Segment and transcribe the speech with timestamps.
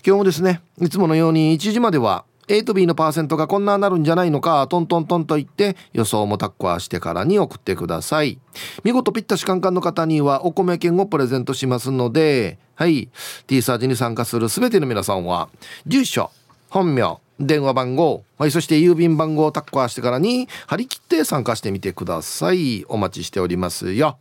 [0.07, 8.39] 今日もですねいつものように1時までは A と B のパーセントがこんななるんじゃないのかトントントンと言って予想もタッコアしてからに送ってください。
[8.85, 13.09] 見事ピッタシカンカンの方にはお米券をプレゼントしますのではい。
[13.47, 15.49] T サージに参加する全ての皆さんは
[15.87, 16.31] 住所
[16.71, 22.85] 本名電話番号、はい、そして郵便番号をタッコアしてからに張り切って参加してみてください。
[22.89, 24.19] お待ちしておりますよ。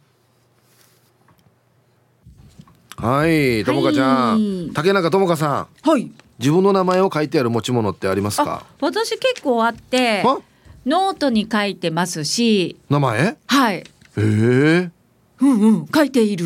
[2.98, 5.90] はいともかちゃん、竹中ともかさん。
[5.90, 6.12] はい。
[6.40, 8.66] 自分の名前を書いてある持ち物ってありますか？
[8.82, 10.24] 私結構あって
[10.86, 12.78] ノートに書いてますし。
[12.90, 13.38] 名前？
[13.48, 13.78] はい。
[13.78, 13.84] へ
[14.18, 14.92] え。
[15.42, 15.88] うんうん。
[15.94, 16.46] 書いている。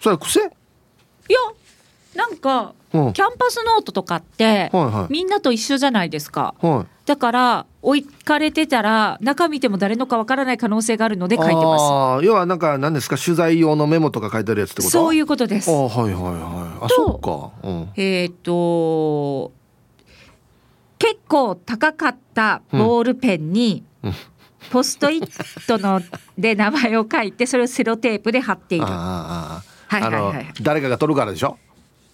[0.00, 0.40] それ癖？
[0.40, 0.48] いや
[2.14, 12.24] なんか、うん、キャンパスノートとかって、はいはい、みんなと一緒じゃないですか、はい、だから置かれてたら中見ても誰のかわからない可能性があるので書いてます。
[12.24, 13.18] 要はなんか何ですか？
[13.18, 14.90] 取材用のメモとか書いてあるやつってこと？
[14.90, 15.70] そういうことです。
[15.70, 19.52] あはいはいはいあそうか、うん、えっ、ー、と
[20.98, 24.12] 結構高かったボールペンに、うん、
[24.70, 26.00] ポストイットの
[26.38, 28.86] で名前を書いてそれをセロテープで貼っている。
[28.88, 31.58] ああ、はいはいはい、誰かが取るからでしょ？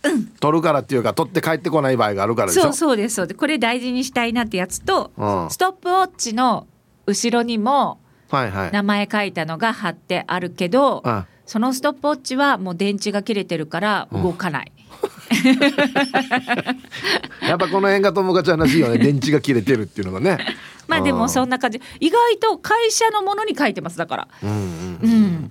[0.03, 6.67] うん、取るからっていうか取って帰ってこない場合があるからそうそうですそうでこれ大事にしたいなってやつと、うん、ストップウォッチの
[7.07, 8.01] 後ろにも
[8.31, 14.73] 名前書いたのが貼ってあるけど、はいはい、そのストップウォッチはもう電池が切れてるから動かない。
[17.43, 20.39] やっぱこの辺が友達らしいよね 電池が切れてるっていうのがね。
[20.87, 21.81] まあでもそんな感じ。
[22.01, 24.29] 意外と会社のものに書いてますだから。
[24.43, 24.59] うん、うん。
[25.03, 25.51] うん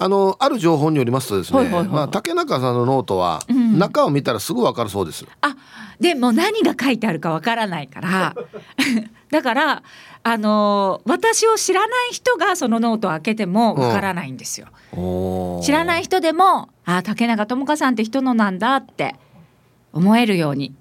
[0.00, 3.42] あのある情報によりますとですね、はいはいはい、まあ竹中さんのノートは、
[3.76, 5.26] 中を見たらすぐわかるそうです。
[5.40, 5.56] あ、
[5.98, 8.34] でも何が書いてあるかわからないから、
[9.32, 9.82] だから
[10.22, 14.68] あの私を知らない人がそのノートを開けてもわからないんですよ。
[14.96, 19.16] うん、知らない人でも、あ竹中智香さんって人のなんだって
[19.92, 20.76] 思えるように。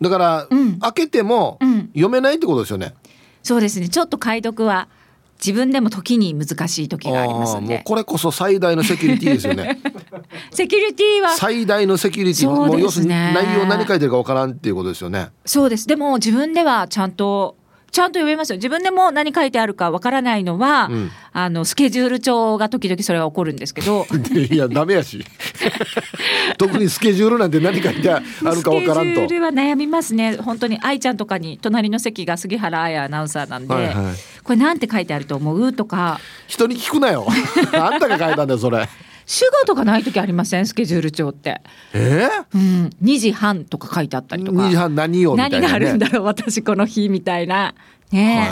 [0.00, 1.58] だから、うん、開けても
[1.94, 2.94] 読めないってことですよね。
[3.42, 3.88] そうですね。
[3.88, 4.88] ちょっと解読は
[5.38, 7.82] 自分でも時に難しい時がありますんで。
[7.84, 9.80] これこそ最大のセキュリティですよね。
[10.50, 11.30] セキュリティは。
[11.30, 13.32] 最大のセキュリティそうですね。
[13.34, 15.28] 内容何書いてるかわからんっていうことですよね。
[15.44, 15.86] そうです。
[15.86, 17.56] でも自分ではちゃんと
[17.96, 18.56] ちゃんと読めますよ。
[18.56, 24.04] 自分でも何書いてあるかわからないのは、うん、あのスケジュール帳が時々それが起こるんですけど。
[24.36, 25.24] いやダメやし。
[26.58, 29.22] 特にスケジュールなんて何書いてあるかわからんと。
[29.22, 30.36] スケジュールは悩みますね。
[30.36, 33.94] 本当に愛ちゃんとかに隣の席が杉原彩アナウンサーなんで、はいはい、
[34.44, 35.72] これなんて書いてあると思う？
[35.72, 36.20] とか。
[36.48, 37.26] 人に聞くなよ。
[37.72, 38.86] あんたが書いたんだよそれ
[39.26, 40.66] 主語とかない時ありません？
[40.66, 41.60] スケジュール帳って。
[41.92, 42.28] え？
[42.54, 44.58] ー、うん、2時半とか書いてあったりとか。
[44.58, 46.24] 2時半何を、ね、何があるんだろう？
[46.24, 47.74] 私この日みたいな。
[48.12, 48.46] ね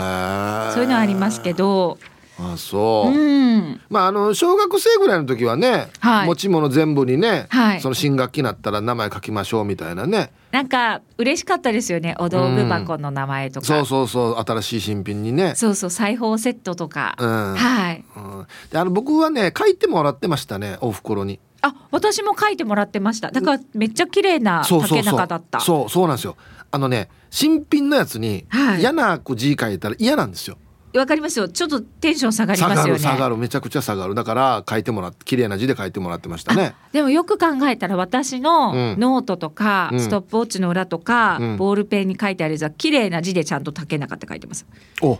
[0.73, 1.97] そういうのはありますけど。
[2.37, 10.31] あそう、うん、まああの小学生ぐらいの時はね、はい、持ち物全部にね、はい、その新学期になったら名前書きましょうみたいなね。
[10.51, 12.15] なんか嬉しかったですよね。
[12.19, 15.55] お道具箱の名前とか、うん、そうそうそう新しい新品にね。
[15.55, 21.39] そうそう裁縫セットとか、うん、はい、うん、であの僕はね書いてもらってましたねお袋に。
[21.61, 23.31] あ私も書いてもらってました。
[23.31, 25.59] だからめっちゃ綺麗な竹中だった。
[25.61, 26.35] そうそうなんですよ。
[26.71, 28.45] あのね新品のやつに
[28.79, 30.57] 嫌な字書いたら嫌なんですよ。
[30.99, 31.47] わかりますよ。
[31.47, 32.99] ちょっとテンション下がりますよね。
[32.99, 34.15] 下がるめちゃくちゃ下がる。
[34.15, 36.75] だから書いてもらって綺麗な字で書いてもらってましたね。
[36.91, 44.65] でもよく考えたら私のノートとか、うん、ストップウォッチの裏とか、うん、ボールペンに書いてあるやつは綺麗な字でちゃんと竹中って書いてます。
[45.01, 45.19] お、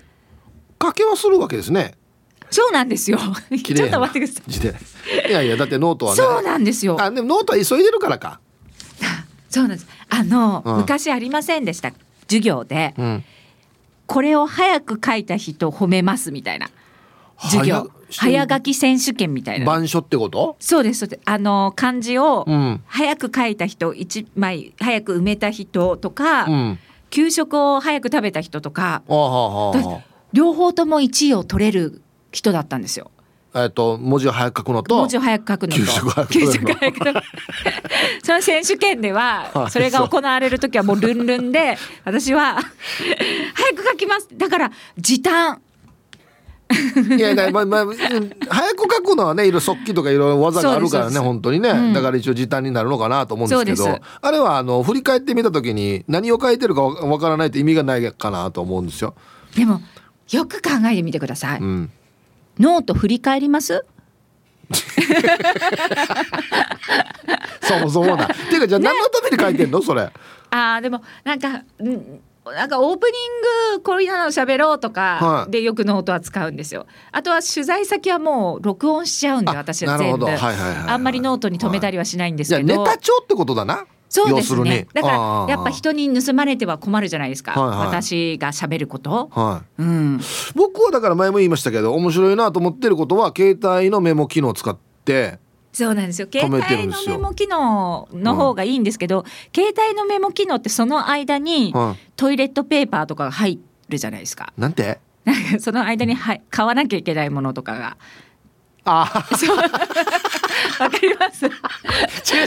[0.81, 1.95] 書けはするわけですね。
[2.49, 3.17] そうなんですよ。
[3.51, 4.51] ちょっと待ってください。
[4.51, 4.75] 字で。
[5.27, 6.17] いやいやだってノートはね。
[6.17, 6.97] そうなんですよ。
[7.01, 8.39] あでもノートは急いでるからか。
[9.49, 9.87] そうなんです。
[10.09, 11.93] あの、うん、昔ありませんでした。
[12.27, 13.23] 授業で、うん、
[14.07, 16.69] これを早く書いた人褒めますみたいな。
[17.37, 17.91] 授業。
[18.09, 19.65] 早書き選手権みたいな。
[19.65, 20.55] 板書ってこと？
[20.59, 21.21] そうですそうです。
[21.25, 22.81] あの漢字をうん。
[22.85, 26.79] 早く書いた人一枚早く埋めた人とか、うん。
[27.09, 30.01] 給食を早く食べた人とかあはあはあは
[30.33, 32.01] 両方とも1位を取れる
[32.31, 33.09] 人だったんですよ。
[33.55, 35.79] あえっと文字を早く書くのと文字を早く書くのと。
[35.79, 37.21] 給食早く給食べるのく食べる
[38.21, 39.71] その選手権でははい。
[39.71, 42.63] それが行われる時はもうルンルンで私は早
[43.73, 44.27] く書きます。
[44.33, 45.61] だから時短。
[47.17, 51.93] いやいやまあまあうん早く書くのはねいろいろ速記とかいろいろ技があるからね本当にね、うん。
[51.93, 59.15] だから一応時短になるのかなと思うんですけどあれはあの振り返ってみた時に何を書いてるかわわからないと意味がないかなと思うんですよ。
[59.55, 59.79] でも
[60.31, 61.91] よく考えてみてください、うん、
[62.59, 63.85] ノート振り返ります？
[67.61, 68.25] そもそもな。
[68.25, 69.81] っていうかじゃあ何のために書いてんの？
[69.81, 70.09] それ。
[70.51, 73.11] あーでもなんかうんなんかオープニ
[73.73, 76.85] ングこんなの喋ろうとか書いてよくノートは使うんですよ。
[77.11, 82.63] あとは取材先はもう録音しちゃうんであ私は全部なるほどはいはいはいはいあんまりノートに止めたりはしないんですけど。
[82.63, 83.85] ネタ帳ってことだな。
[84.15, 84.87] そうですね。
[84.93, 87.51] だからやっぱ人に盗まれては困るじゃないですか。
[87.51, 89.29] はいはい私が喋ること。
[89.31, 89.81] はい。
[89.81, 90.19] うん。
[90.55, 95.39] 僕はだから前も言いましたけど面白いなと思ってることは携帯のメモ機能を使って
[95.73, 96.27] そうなんですよ。
[96.27, 103.59] 止携帯のメモ機能の方がいいんですけど、携帯のメモ機能ってその間にはトイレットペーパーとかが入
[103.89, 104.53] るじゃないですか。
[104.57, 104.61] い。
[104.61, 104.99] なんて？
[105.25, 107.97] なんかその間には買わなきゃいけないものとかが。
[108.85, 109.25] あ
[110.79, 111.45] わかります。
[111.45, 111.51] 違う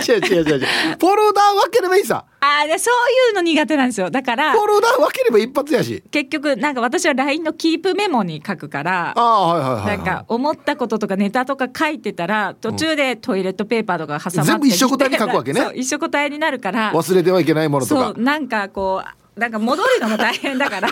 [0.00, 0.67] 違う違う違う違う。
[0.99, 2.25] フォルダー分ければいいさ。
[2.40, 4.11] あーでそういうの苦手なんですよ。
[4.11, 6.02] だからフォルダー分ければ一発やし。
[6.11, 9.12] 結局なんか私は LINE のキープメモに書くから。
[9.17, 9.87] ああはいはいはい、は。
[9.87, 18.23] ないんか思ったこととかネタとか書いてたら途中でトイレットペーパーとか挟まって全部一緒くたに書くわけね一緒くたになるから忘れてはいけないものとかそう。
[18.23, 20.88] なんかこうなんか戻るのも大変だから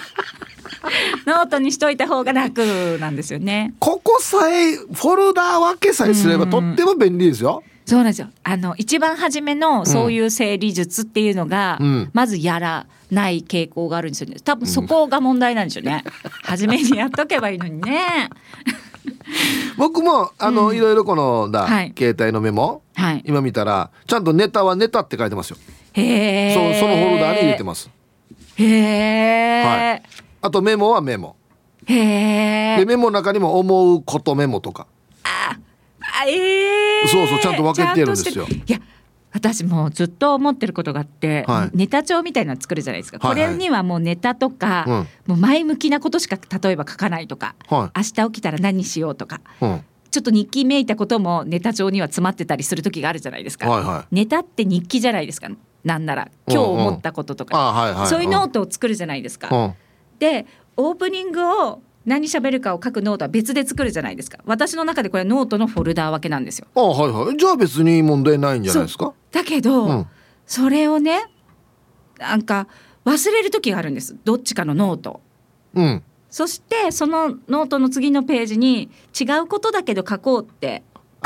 [1.26, 3.75] ノートにしといた方が楽なんですよね。
[3.78, 7.62] ここさえフォルダー分けさえすればうんとっても便利ですよ。
[7.84, 8.28] そうなんですよ。
[8.43, 14.37] あの一番初めのそういう整理術っていうのが、うんまずやらない傾向があるんですよね。
[14.44, 16.04] 多分そこが問題なんでしょうね。
[16.43, 18.31] 初めにやっとけばいいのにね。
[19.76, 23.22] 僕もあの、いろいろこのだ、はい携帯のメモはい。
[23.26, 25.56] 今見たらちゃんとネタはネタって書いてますよ。
[25.93, 26.54] へえ。
[26.75, 27.88] そそのフォルダーに入れてます。
[28.56, 29.62] へえ。
[29.64, 30.03] はい
[30.43, 31.37] あとメモはメモ。
[31.87, 32.76] へえ。
[32.79, 34.87] でメモの中にも思うことメモとか。
[35.25, 38.79] あえーそうそうちゃんと分けてるんですよいや
[39.32, 44.94] 私もうずっと思ってることがあって、はいネタ帳みたいなの作るじゃないですか、はいはいこれにはもうネタとか、うん
[45.26, 49.64] もう前向きなことしか例えば書かないとか、は明日起きたら何しようとかい。
[49.64, 49.85] うん。
[50.11, 54.14] ちょっと日記めいたこともネタ帳には詰まってたりする時があるじゃないですか、はいはい。
[54.14, 55.50] ネタって日記じゃないですか
[55.86, 58.06] なんなら今日思ったこととか、あはいはい。
[58.08, 59.74] そういうノートを作るじゃないですか、うん。
[60.18, 60.46] で
[60.76, 67.36] オープニングを何喋るかを書くノートは別で作るじゃないですか私の中でこれはノートのフォルダー分けなんですよあはいはい。
[67.36, 69.14] じゃあ別に問題ないんじゃないですか？
[69.30, 70.06] だけど、うん
[70.44, 71.24] それをね
[72.18, 72.68] なんか
[73.04, 75.20] 忘れる時があるんですどっちかのノート
[75.74, 76.02] うん。
[76.30, 80.82] そしてそのノートの次のページに違うことだけど書こうって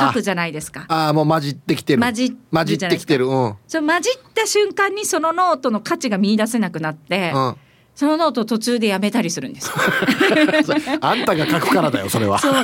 [0.08, 2.02] 書くじゃないですかああもう混じってきてる。
[2.02, 3.26] 混じる混じってきてる。
[3.26, 3.44] うん。
[3.44, 3.56] うん。
[3.66, 7.32] その混じった瞬間にそのノートの価値が見出せなくなって、
[8.00, 9.70] そのノートを途中でやめたりするんです。
[11.02, 12.38] あんたが書くからだよそれは。
[12.38, 12.60] そうね。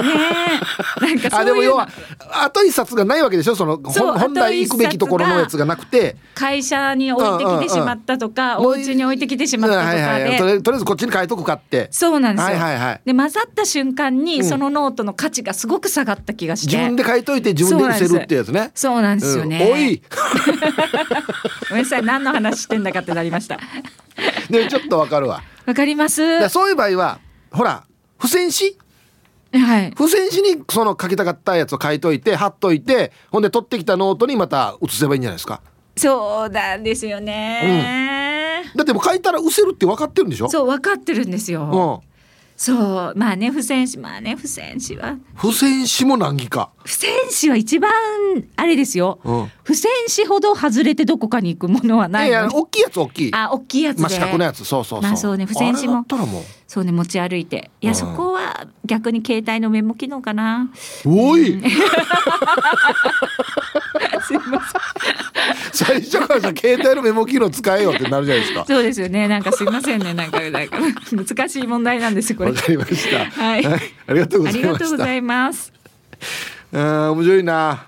[0.99, 1.91] なんかあでも要は
[2.33, 3.55] あと一冊がないわけでしょ？
[3.55, 12.57] その本本来行くべきところのやつがなくて会社に置いてきてしまったとか、うんうんうんお家に置いてきてしまったとかうんはいはいはいで、とりあえずこっちに書いとくかってそうなんですよ。
[12.57, 18.71] はいはいはいで混ざった瞬間にうんそのノートの価値がすごく下がった気がして、自分で書いといて自分で見せるってやつね。
[18.75, 19.63] そうなんですよね。
[19.63, 20.01] うんおい
[21.69, 23.61] ごめんなさい何の話してんだかってなりました。
[24.51, 25.43] でちょっとわかるわ。
[25.67, 26.49] わかります。
[26.49, 27.19] そういう場合は
[27.51, 27.85] ほら
[28.21, 28.77] 付箋紙？
[29.87, 29.91] い。
[29.97, 35.61] 付箋紙にその書きたかったやつを書いといて貼っといてほんで取ってきたノートにまた写せばいいんじゃないですか。
[35.97, 38.65] そうなんですよね。
[38.77, 40.49] だってもう書いたら失せるって分かってるんでしょ？
[40.51, 42.03] そう分かってるんですよ。
[42.03, 42.16] うん
[42.57, 46.71] そうまあね付箋紙まあね付箋紙は付箋紙も難儀か。
[46.85, 47.11] 付箋
[47.41, 47.93] 紙は一番
[48.57, 49.21] あれですよ。
[49.25, 53.35] うん付箋紙ほど外れてどこかに行くものはいないやいや大きいやつ大きい。
[53.35, 55.03] あ大きいやつで、まあ四角のやつそうそうそう。
[55.03, 56.07] まあそうね付箋紙も。
[56.67, 60.71] そうね持ち歩いていや、うんそこは逆に携帯のメモ機能かな
[61.05, 61.63] おい
[65.87, 68.65] 最初からさ携帯のメモ機能使えよってなるじゃないですか。
[68.67, 73.25] そうですよねなんかすいませんねなんか難しい問題なんですよこれわかりました。
[73.31, 74.79] はいありがとうごありざいました。
[74.79, 75.73] がとうございます
[76.73, 77.87] あー面白いな。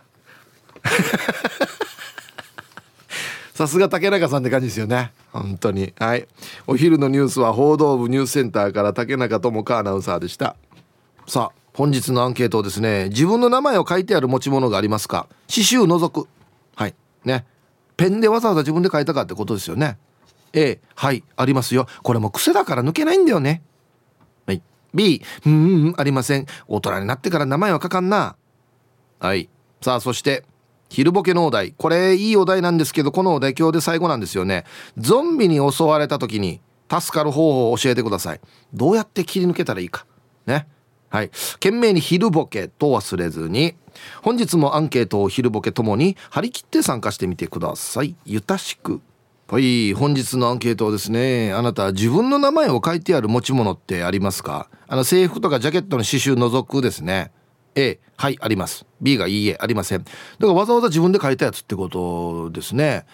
[3.55, 5.11] さすが竹中さんって感じですよね。
[5.33, 5.93] 本当に。
[5.99, 6.29] はい。
[6.69, 10.55] お昼のニュースは報道部ニュースセンターから竹中智香アナウンサーでした。
[11.27, 15.27] さあ、本日のアンケートをですね自分の名前を書いてある持ち物がありますか？
[15.49, 16.29] 刺繍除く
[16.77, 17.45] はいね
[17.99, 19.99] ペンでわざわざ自分で書いたかってことですよね。
[20.55, 21.87] A はいありますよ。
[22.03, 23.61] これも癖だから抜けないんだよね。
[24.47, 24.63] はい。
[24.95, 26.47] B うんうんありません。
[26.69, 28.37] 大人になってから名前は書かんな。
[29.19, 29.51] はい。
[29.83, 30.45] さあそして
[30.89, 31.73] 昼ボケのお題。
[31.73, 34.65] これいいお題なんですけどこのお題今日で最後なんですよね。
[34.97, 38.41] ゾンビに襲われた時に助かる方法を教えてください。
[38.73, 40.07] どうやって切り抜けたらいいか。
[40.47, 40.69] ね。
[41.11, 41.31] はい。
[41.55, 43.75] 懸命に昼ボケと忘れずに
[44.23, 48.15] 本日もアンケートを昼ボケともに張り切って参加してみてください。
[48.27, 49.01] ゆたしく。
[49.49, 49.95] はい。
[49.95, 54.69] 本日のアンケートはですねあなた自分の名前を書いてある持ち物ってありますか？
[54.87, 57.33] あの制服とかジャケットの刺繍除くですね。
[57.75, 58.85] A はいあります。
[59.01, 60.05] B がいいえありません。
[60.05, 63.07] だからわざわざ自分で書いたやつってことですね。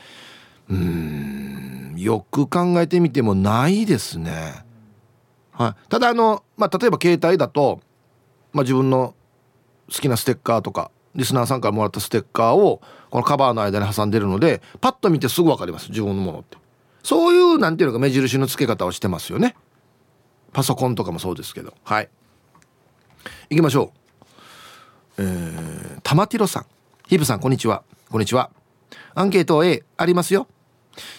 [0.68, 1.94] うん。
[1.96, 4.64] よく考えてみてもないですね。
[5.54, 7.80] はい、ただあの、まあ、例えば携帯だと、
[8.52, 9.14] まあ、自分の
[9.88, 12.80] 好きなステッカーとかリスナーさんからもらったステッカーを
[13.10, 16.58] このカバーの間に挟んでるのでパッと見てすぐ分かります自分のものって。
[17.04, 19.54] そういうなんていうのか目印の付け方をしてますよね。
[20.52, 21.74] パソコンとかもそうですけど。
[21.84, 22.08] はい。
[23.50, 23.92] 行きましょ
[25.18, 25.22] う。
[25.22, 26.66] えー、玉ティロさん。
[27.06, 27.82] ヒブさんこんにちは。
[28.10, 28.50] こんにちは。
[29.14, 30.48] アンケート A ありますよ。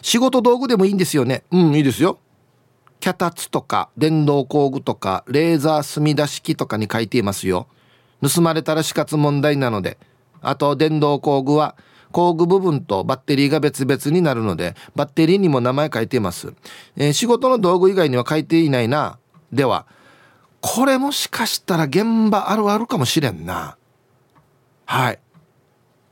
[0.02, 1.44] 仕事道具でもいいんですよね。
[1.52, 2.18] うんいいですよ。
[3.14, 7.68] 脚立とか電動工具とかレーザー墨出し機とかに書いていますよ。
[8.22, 9.98] 盗まれたら死活問題なので。
[10.42, 11.76] あと電動工具は
[12.12, 16.54] 工具部分とバッテリーが別々になるのでバッテリーにも名前書いています、
[16.96, 19.18] えー、仕事の道具以外には書いていないな。
[19.52, 19.86] では
[20.62, 23.78] これもしかしたら現場あるあるかもしれんな。
[24.86, 25.20] はい。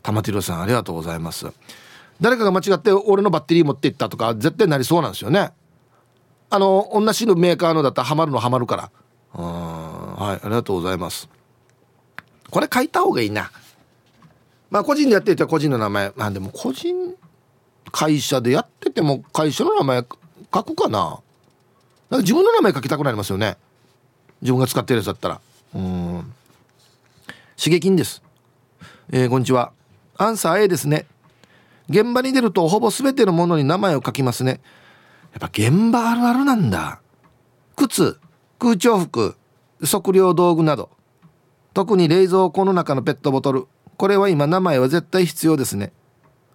[0.03, 1.47] 玉城さんありがとうございます。
[2.21, 5.51] 誰かが間違って俺のバッテリー持っていったとか絶対なりそうなんですよね。
[6.53, 8.91] あの同じのメーカーのだったらハマるのハマるから。
[9.33, 10.13] うん。
[10.13, 11.27] はいありがとうございます。
[12.51, 13.49] これ書いた方がいいな。
[14.69, 16.13] まあ個人でやっていたら個人の名前。
[16.15, 17.15] まあでも個人
[17.91, 20.05] 会社でやってても会社の名前
[20.53, 20.99] 書くかな。
[22.11, 23.57] なんか自分の名前書きたくなりますよね。
[24.39, 25.41] 自分が使ってるやつだったら。
[25.73, 26.33] うん。
[27.57, 28.21] 刺激です、
[29.11, 29.71] えー、こんにちは。
[30.17, 31.07] アンサー A ですね。
[31.89, 34.61] 現場に出るとほぼ全てのものに名前を書きますね。
[35.33, 37.01] やっぱ現場あるあるなんだ。
[37.75, 38.19] 靴
[38.59, 39.35] 空調服
[39.83, 40.89] 測量道具など。
[41.73, 43.67] 特に冷蔵庫の中のペットボトル。
[43.97, 45.91] これは今名前は絶対必要ですね。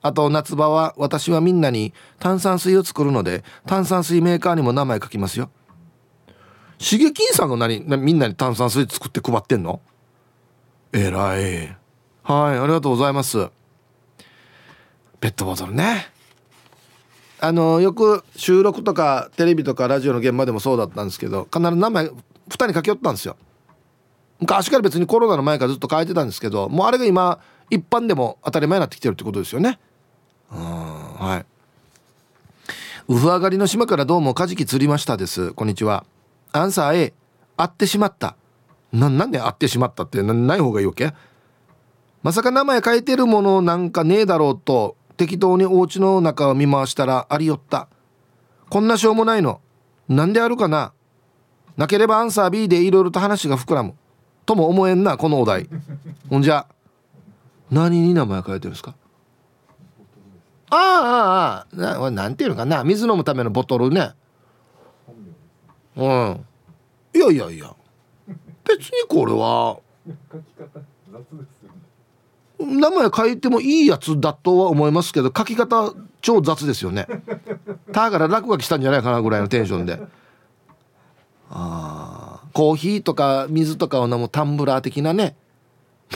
[0.01, 5.51] あと夏場は私はみんなに炭酸水を作るので炭酸水メーカーにも名前書きますよ。
[6.79, 9.81] 刺激さんが何みんなに炭酸水作って配ってんの？
[10.93, 11.77] えらい。
[12.23, 13.49] はいありがとうございます。
[15.19, 16.13] ペットボトルね。
[17.41, 22.15] あのよく収録とかテレビとかラジオの現場でもそうだったんですけど必ず名前2
[22.49, 23.37] 人書き寄ったんですよ。
[24.41, 27.41] 昔から別にコロナの前からずっと書いてたんですけどもうあれが今
[27.71, 29.79] 一般でも当たり前になってきてるってことですよね。
[30.53, 31.47] うんはい。
[33.09, 35.53] ウフ上がりの島からどうもカジキ釣りましたです。
[35.53, 36.05] こんにちは。
[36.53, 37.15] アンサー A
[37.57, 38.37] 会ってしまった。
[38.93, 41.13] ななんで会ってしまったってない方がいいわけ？
[42.23, 47.89] まさか名前書いてるものなんかねえだろうと適当にお家の中を見回したらありよった。
[48.71, 49.61] こんなしょうもないの。
[50.09, 50.93] なんであるかな。
[51.77, 53.95] なければアンサー B でいろいろと話が膨らむ。
[54.47, 55.69] とも思えんなこのお題。
[56.31, 56.67] ほんじゃ。
[57.71, 58.95] 何に名前書いてるんですか？
[60.71, 62.85] ああああななんていうのかな。
[62.85, 64.13] 水飲むためのボトルね。
[65.97, 66.45] うん。
[67.15, 67.75] いやいやいや。
[68.65, 69.79] 別にこれは。
[72.59, 77.07] 名前書いてもいいやつだとは思いますけど書き方超雑ですよね。
[77.93, 80.01] だから落書きしたんじゃないかなぐらいのテンションで。
[81.51, 85.37] あコーヒーとか水とかを飲むタンブラー的なね。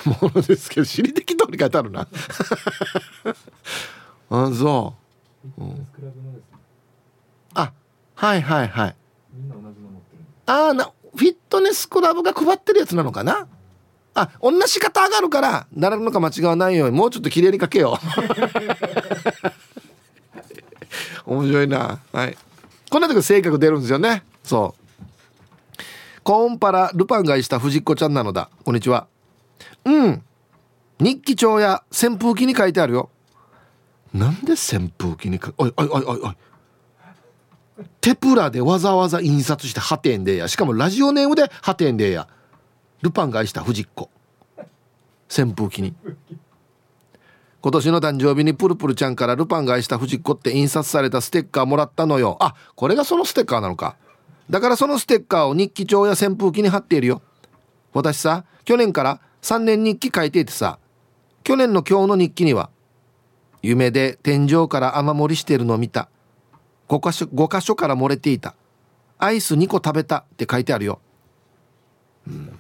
[0.04, 2.08] ものですけど知り的通り書いてあるな。
[4.30, 4.94] あそ
[5.58, 5.86] う、うん、
[7.54, 7.72] あ
[8.14, 8.96] はいはいはい。
[10.46, 13.46] ああなフィットネスクラブが配ってるやつなのかな？
[14.14, 17.98] あ同じ方上がるから並ぶのか間違わないようにもうちょっと綺麗に書けよ。
[21.24, 22.00] 面白いな。
[22.12, 22.36] はい。
[22.90, 24.22] こんな時性格出るんですよね。
[24.44, 24.82] そう。
[26.22, 28.50] コーンパラルパンがいした藤子ちゃんなのだ。
[28.64, 29.06] こんにちは。
[29.84, 30.22] うん。
[31.00, 33.10] 日記帳や扇風機に書いてあるよ。
[34.12, 36.20] なんで扇風機にかおいおいおいおい。
[36.20, 36.36] おい
[38.00, 40.48] テプラでわざわざ印刷してハテンでや。
[40.48, 42.28] しかもラジオネームでハテンでや
[43.02, 44.10] ルパンが愛した藤子。
[45.28, 45.94] 扇風機に。
[47.60, 52.36] 今年の誕生日にプルプルちゃんからルパンが愛した藤子って印刷されたステッカーもらったのよ。
[52.40, 53.96] あこれがそのステッカーなのか。
[54.50, 57.22] だからそのステッカーを日記帳や扇風機に貼っているよ。
[57.92, 60.78] 私さ去年から3年日記書いていてさ
[61.42, 62.70] 去年の今日の日記には
[63.62, 66.08] 夢で天井から雨漏りしてるのを見た。
[66.88, 68.54] 5箇所 ,5 箇所から漏れていた。
[69.22, 70.98] アイス2個食べたって書いてあるよ、
[72.26, 72.58] うん、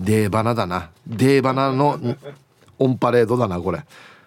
[0.00, 0.90] デーバナだな。
[1.06, 2.00] デーバナの
[2.78, 3.84] オンパレードだなこれ。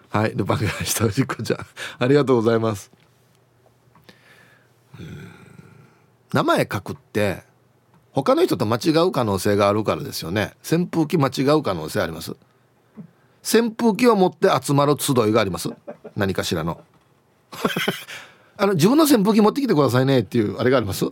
[0.08, 0.32] はい。
[0.34, 1.66] ルパンがしたおじっこちゃん。
[1.98, 2.92] ありがとうございます。
[6.32, 7.42] 名前書くって
[8.12, 10.54] 他の人と間違う可能性があるからですよね。
[10.64, 12.36] 扇風機間違う可能性あります。
[13.42, 15.70] 扇風機を持って集まる集いがあります。
[16.14, 16.80] 何かしらの。
[18.56, 21.06] あの自分の扇風機持ってきてくださいねっていうあれがあります。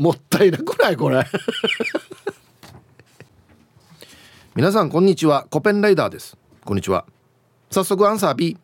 [0.00, 0.96] もったいなくない？
[0.96, 1.22] これ。
[4.56, 5.46] 皆さんこんにちは。
[5.50, 6.38] コペンライダーです。
[6.64, 7.04] こんにちは。
[7.70, 8.56] 早速アンサー B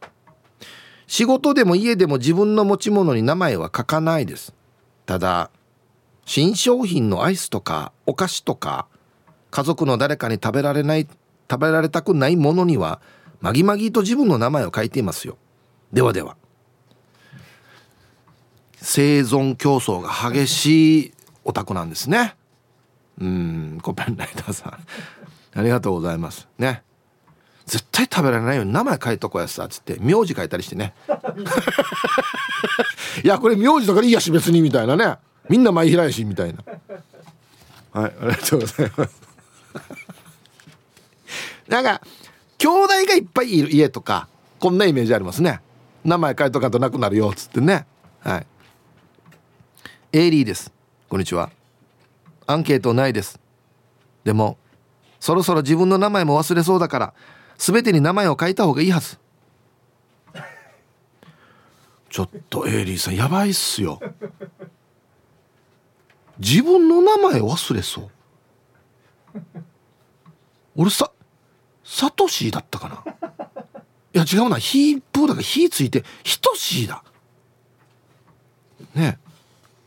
[1.07, 4.55] 仕事でも家でも自分の持ち物に名前は書かないです。
[5.05, 5.50] ただ
[6.25, 8.87] 新商品のアイスとかお菓子とか
[9.50, 11.07] 家族の誰かに食べられない
[11.50, 13.02] 食べられたくないものには
[13.43, 15.37] まぎまぎと自分の名前を書いていますよ。
[15.93, 16.38] ではでは。
[18.81, 21.15] 生存競争が激しい
[21.46, 22.34] オタクなんですね。
[23.18, 24.72] うんコペンライダーさん。
[25.58, 26.48] ありがとうございます。
[26.58, 26.82] ね。
[27.64, 29.96] 絶対食べられないように名前書いとこやさっつって。
[30.00, 30.94] 名字書いたりしてね。
[33.24, 35.16] いやこれ名字だからいいやし別にみたいなね。
[35.48, 36.58] みんな前平やしみたいな。
[37.92, 39.22] はいありがとうございます。
[41.68, 42.00] なんか
[42.58, 45.60] 兄弟がいっぱいいる家とかこんなイメージありますね。
[46.04, 47.86] 名前書いとかとなくなるよっつってね。
[48.20, 48.46] はい。
[50.12, 50.75] エイリーです。
[51.08, 51.50] こんにちは。
[52.48, 53.38] アンケートないです。
[54.25, 54.58] でも
[55.20, 57.14] そろそろ自分の名前も忘れそうだから
[57.58, 59.16] 全てに名前を書いた方がいいはず。
[62.10, 64.00] ちょっとエイリーさんやばいっすよ。
[66.38, 68.10] 自分の名前忘れそう。
[70.75, 71.12] 俺さ
[71.84, 73.04] サトシーだったかな。
[74.12, 74.58] いや違うな。
[74.58, 77.04] ヒープーだから火ついてヒトシーだ。
[78.96, 79.20] ね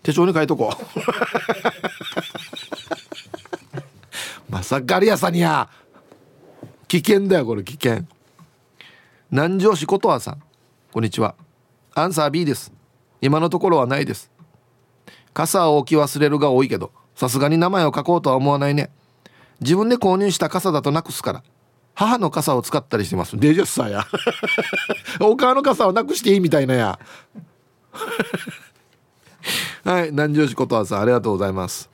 [0.04, 0.78] 手帳に書いとこう。
[4.50, 5.70] まさかリアさんにや
[6.88, 8.06] 危険だよこれ危険。
[9.30, 10.42] 南城市ことわさん。
[10.92, 11.36] こんにちは。
[11.94, 12.72] アンサー B です。
[13.22, 14.32] 今のところはないです。
[15.34, 18.90] 傘を置き忘れるが多いけどさすがに名前を書こうとは思わないね。
[19.62, 21.44] 自分で購入した傘だとなくすから。
[21.94, 23.38] 母の傘を使ったりしてます。
[23.38, 24.08] デジャスさや。
[25.20, 27.00] お母の傘をなくしていいみたいなや
[29.84, 30.12] はい。
[30.12, 31.90] 南城市ことわさんありがとうございます。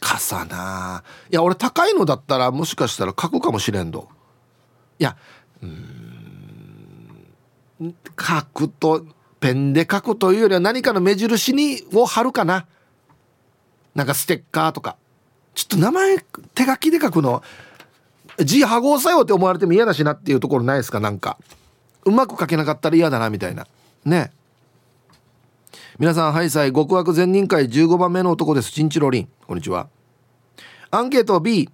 [0.00, 4.08] 傘ないや俺高いのだったらもしかしたら書くかもしれんど。
[4.98, 5.16] いや
[5.62, 7.24] うん
[7.80, 9.04] 書くと
[9.40, 12.66] ペンで書くというよりは何かの目印にを貼るかな。
[13.94, 14.96] なんかステッカーとか。
[15.54, 16.18] ちょっと名前
[16.54, 17.42] 手書きで書くの
[18.38, 21.00] 字羽合作用って思われても嫌だしなっていうところないですか？
[21.00, 21.36] なんか。
[22.04, 23.66] うまく書けなかったら嫌だなみたいな。
[24.04, 24.30] ね。
[25.98, 28.70] 皆さんハイサイ極悪善人会15番目の男です。
[28.70, 29.28] チンチロリン。
[29.48, 29.88] こんにちは。
[30.92, 31.68] アンケート B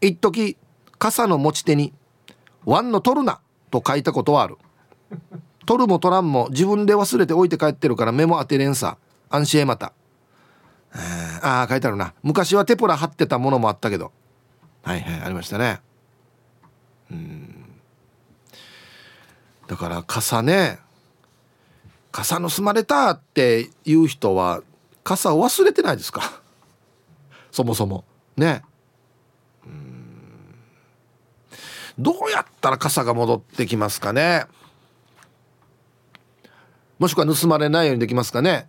[0.00, 0.56] 一時
[0.98, 1.92] 傘の持ち手に
[2.64, 4.56] 「ワンの取るな」と書いたことはある。
[5.66, 8.96] 取るも取らんも自分で忘れて置いて帰ってるからメモ当てれんさ。
[9.28, 9.92] 安心へまた。
[11.42, 12.14] ああ書いてあるな。
[12.22, 14.12] 昔はテプラ貼ってたものもあったけど。
[14.82, 15.82] はいはいありましたね。
[17.10, 17.66] うん。
[19.66, 20.78] だから傘ね。
[22.12, 24.62] 傘盗まれたっていう人は
[25.02, 26.40] 傘を忘れてないですか？
[27.50, 28.04] そもそも。
[28.36, 28.62] ね。
[29.66, 30.54] うん。
[31.98, 34.46] どうやったら傘が戻ってきますかね？
[36.98, 38.68] もしくは盗まれないようにできますかね？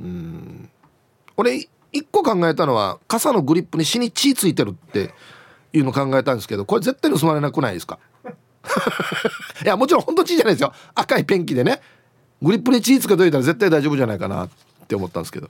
[0.00, 0.70] うん。
[1.36, 5.14] 俺一個考えたのは傘のグリップに死に血ついてるって
[5.72, 7.98] いうの考えたんですけどこれ絶対盗まれなくないですか？
[9.64, 10.72] いやもちろん本当血じゃないですよ。
[10.94, 11.80] 赤いペンキでね。
[12.42, 14.50] グリップに血つけといたら絶対大丈夫じゃないかなっ
[14.88, 15.48] て思ったんですけど。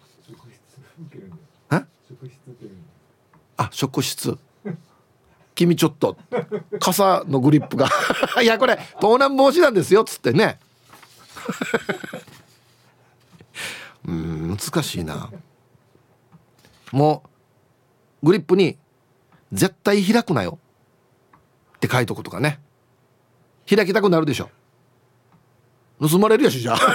[3.57, 4.37] あ職質。
[5.55, 6.17] 君ちょっと
[6.81, 7.89] 傘のグリップが。
[8.43, 10.59] いやこれ盗難防止なんですよっつってね。
[14.05, 15.31] うん難しいな。
[16.91, 17.23] も
[18.23, 18.77] うグリップに
[19.53, 20.59] 「絶対開くなよ」
[21.77, 22.61] って書いとくとかね。
[23.69, 24.51] 開きたくなるでしょ
[26.01, 26.79] 盗まれるやしじゃあ。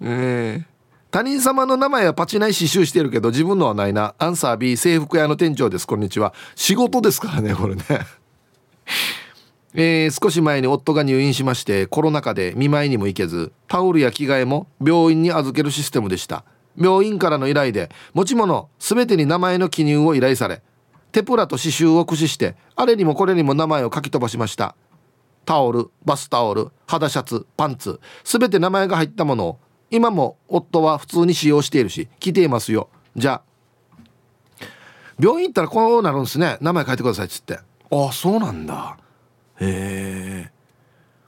[0.00, 0.60] え。
[0.60, 0.64] ー、
[1.10, 4.14] 他人様の名前はパチナイ刺繍してるけど自分のはないな。
[4.18, 5.86] アンサー B 制服屋の店長です。
[5.86, 6.34] こんにちは。
[6.54, 7.84] 仕事ですからねこれね。
[9.74, 16.44] えー、少し前に夫が入院しましてコロナ禍で見舞いにも行けずタオルや着替えも病院に預けるシステムでした。
[16.76, 20.62] 病院からの依頼で持ち物全てに名前の記入を依頼され
[21.12, 24.74] テプラと刺繍を駆使してあれにもこれにも名前を書き飛ばしました
[25.44, 29.58] タオルバスタオル肌シャツパンツ全て名前が入ったものを
[29.90, 33.42] 今も夫は普通に使用しているし着ていますよじゃ
[34.60, 34.64] あ
[35.20, 37.62] 病院行ったらこうなるんですね名前書いてくださいっつってあ
[38.08, 38.96] あそうなんだ
[39.60, 40.52] へえ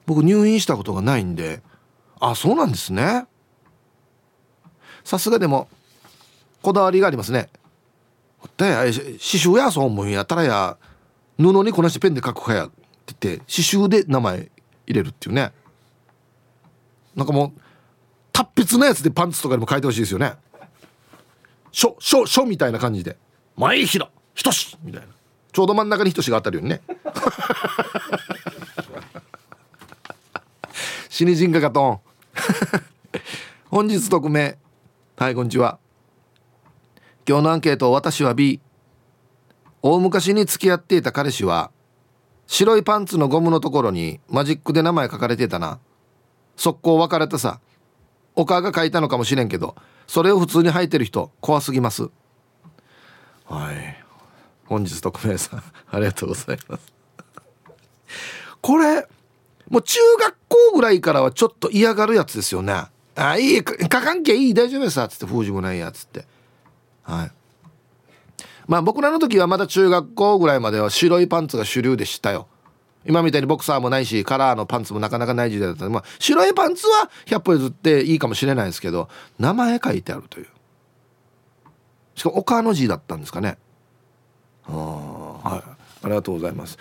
[0.07, 1.63] 僕入院したことがないんで
[2.21, 3.27] あそうなんですね
[5.05, 5.69] さすがでも
[6.63, 7.49] こだわりがありますね
[8.57, 8.93] で刺
[9.39, 10.77] 繍やそう思うんやったらや
[11.39, 12.71] 布にこなしてペンで書くかや
[13.13, 14.51] って言って刺繍で名前
[14.87, 15.53] 入れるっていうね。
[17.15, 17.61] なんかもう
[18.33, 20.35] 達筆なやつでパンツとかにも書いてほしいですよね。
[21.71, 23.17] 書書書みたいな感じで
[23.57, 25.09] 「前平仁し」みたいな。
[25.53, 26.81] ちょうど真ん中に仁しが当たるようにね。
[31.09, 31.93] 死に人かかと。
[31.93, 32.01] ん
[33.71, 34.59] 本日匿名
[35.17, 35.79] はいこんにちは。
[37.27, 38.61] 今日のアンケート私は B
[39.81, 41.71] 大昔に付き合っていた彼氏は
[42.47, 45.79] 白いパンツのゴムのところにマジックで名前書かれてたな。
[46.57, 47.61] 速攻別れたさ。
[48.37, 49.77] お母が書いたのかもしれんけど
[50.09, 52.11] それを普通に履いてる人怖すぎます。
[53.45, 54.05] はい。
[54.67, 56.93] 本日特命さんありがとうございます。
[58.61, 59.07] これ
[59.69, 62.85] もう中学校ぐらいからはちょっと嫌がるやつですよね。
[63.17, 66.25] あいい書かんけいい大丈夫ですっつって封じもないやつって。
[67.03, 67.33] はい。
[68.67, 72.49] まあ僕らの時はまだ中学校ぐらいまでは白いパンツが主流でしたよ。
[73.07, 75.89] 今みたいにボクサーもないしカラーのパンツもなかなかない時代だった。
[75.89, 80.47] まあ、白いパンツは100歩譲っていいかもしれないですけど名前書いてあるという。
[82.15, 83.59] しかも岡の字だったんですかね。
[84.67, 85.71] はい。
[86.05, 86.79] ありがとうございます。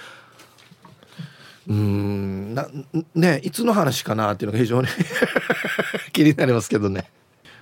[1.68, 2.68] うんな
[3.16, 4.88] ねいつの話かなっていうのが非常に
[6.12, 7.10] 気になりますけどね。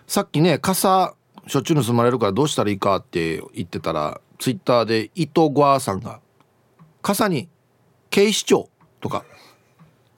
[0.07, 1.13] さっきね傘
[1.47, 6.19] しょっちゅう盗まれるからどうしたらいいかって言ってたらツイッターで伊藤ゴアさんが
[7.01, 7.49] 傘に
[8.10, 9.25] 警視庁とか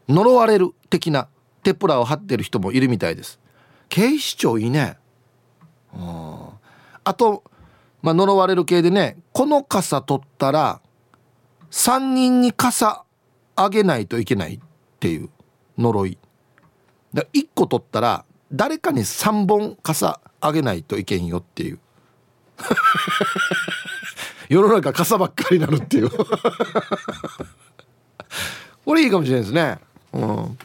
[0.10, 1.28] 呪われる的な
[1.64, 3.40] テプラを貼ってる人もいるみたいです。
[3.88, 4.98] 警視庁いいね。
[5.94, 7.44] あと、
[8.02, 10.82] まあ、呪われる系でねこの傘取ったら
[11.72, 13.04] 3人に傘
[13.56, 14.60] あげないといけないっ
[15.00, 15.30] ていう
[15.78, 16.18] 呪い。
[17.14, 21.80] だ1個取ったら誰かに3本傘あげないといけんよっていう。
[24.50, 26.10] 世の中傘ばっかりになるっていう。
[28.86, 29.80] これいいかもしれないですね。
[30.12, 30.58] うん。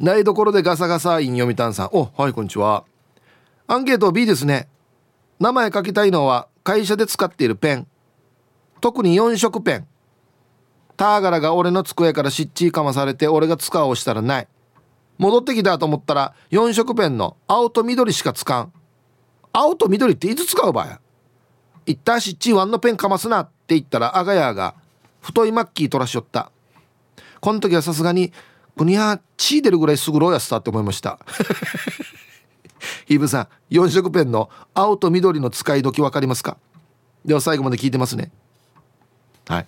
[0.00, 1.90] 台所でガサガサイン読谷さん。
[1.92, 2.84] おはいこんにちは。
[3.66, 4.68] アンケート B ですね。
[5.38, 7.86] 名前書きたいのは会社で使っているペン。
[8.80, 9.86] 特に4色ペン。
[10.96, 14.48] ターガラが俺の机からしっちりかまされて俺が使おうしたらない。
[15.18, 18.72] 戻ってきたと思ったら4色ペンの青と緑しか使ん。
[19.52, 21.00] 青と緑っていつ使うばや？
[21.86, 24.74] 言ったしっちワンのペンかますなって言ったらアガヤが
[25.20, 26.50] 太いマッキー取らしよった。
[27.40, 28.32] この時はさすがに
[28.76, 31.18] 国は血出るぐらいすぐろうやすたって思いました。
[33.06, 36.58] ヒブさん4色ペンの青と緑の使い時分かりますか？
[37.24, 38.30] では最後まで聞いてますね。
[39.46, 39.66] はい。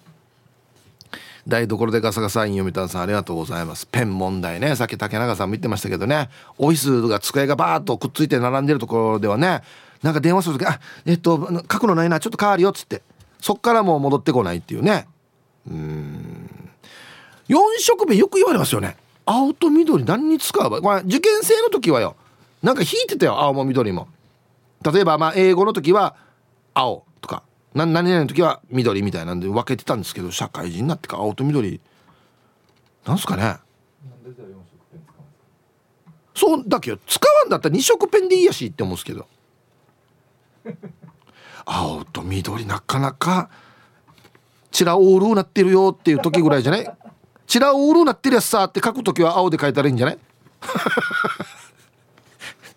[1.49, 3.87] 台所でガサガサイン読谷さんありがとうございます。
[3.87, 4.77] ペン問題ね。
[4.77, 6.29] さっき竹中さんも言ってましたけどね。
[6.59, 9.63] オフィスが机がバーッとくっついて並んでるところではね。
[10.03, 12.21] なんか電話する時あえっと書くのないな。
[12.21, 13.03] ちょっと変わるよっつって。
[13.41, 15.07] そっからもう戻ってこないっていうね。
[15.71, 16.51] うん。
[17.49, 18.97] 4色目よく言われますよね。
[19.25, 20.71] 青と緑何に使う？
[20.71, 22.17] ばこれ受験生の時はよ。
[22.63, 24.09] なんか引いてたよ青も緑も。
[24.85, 26.15] 例えばまあ英語の時は
[26.75, 27.05] 青。
[27.73, 31.81] とか何々の時は緑みたいなんで分けてたんですけど社会人になってか青と緑。
[33.07, 33.57] なんすかね。
[36.35, 39.27] そうだけど使わんだったら2色ペンでいいやしって思うんですけど。
[41.67, 43.51] 青と緑なかなか
[44.71, 46.97] チラオールなってるよっていう時ぐらいじゃない？
[47.47, 50.19] チラオールなってるやつさって書く時は青で書いたらいいんじゃない？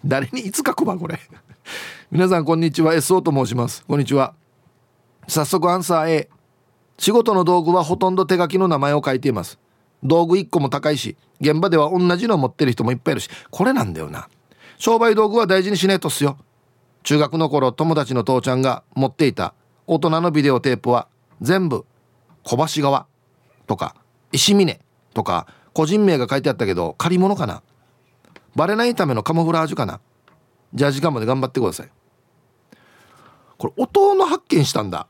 [0.06, 1.20] 誰にいつ書くばこれ？
[2.12, 2.94] 皆さんこんにちは。
[2.96, 3.84] SO と申します。
[3.88, 4.34] こんにちは。
[5.32, 6.30] 早速アンサー A
[6.98, 9.60] 仕事の道具はほとんど手書きの名前を書いています。
[10.04, 13.30] 道具1個も高いし現場では同じの持ってる人もいっぱいいるし。
[13.50, 14.28] これなんだよな。
[14.78, 16.38] 商売道具は大事にしないとっすよ。
[17.04, 19.54] 中学の頃友達の父ちゃんが持っていた
[19.88, 21.08] 大人のビデオテープは
[21.40, 21.86] 全部
[22.44, 23.08] 小橋川
[23.68, 23.96] とか
[24.34, 24.82] 石峰
[25.14, 27.64] とか個人名が書いてあったけど借り物かな。
[28.58, 30.02] バレないためのカモフラージュかな。
[30.74, 31.90] じゃあ時間まで頑張ってください。
[33.58, 35.08] これ音の発見したんだ。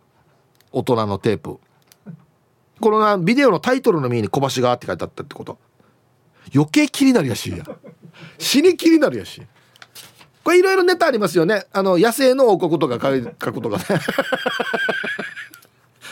[0.71, 1.59] 大人のテープ。
[2.79, 5.57] このなビデオのタイトルの右に小橋川って書いてあったってこと。
[6.53, 7.63] 余計気になるやしや。
[8.37, 9.41] 死に気になるやし。
[10.43, 11.65] これいろいろネタありますよね。
[11.71, 13.83] あの野生の王国とか書くとかね。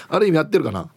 [0.09, 0.89] ある意味やってるかな。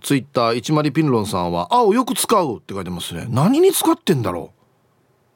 [0.00, 3.26] ツイッター一丸ピンロンさんは「青よく使う」って書いてますね。
[3.28, 4.61] 何に使ってんだろう。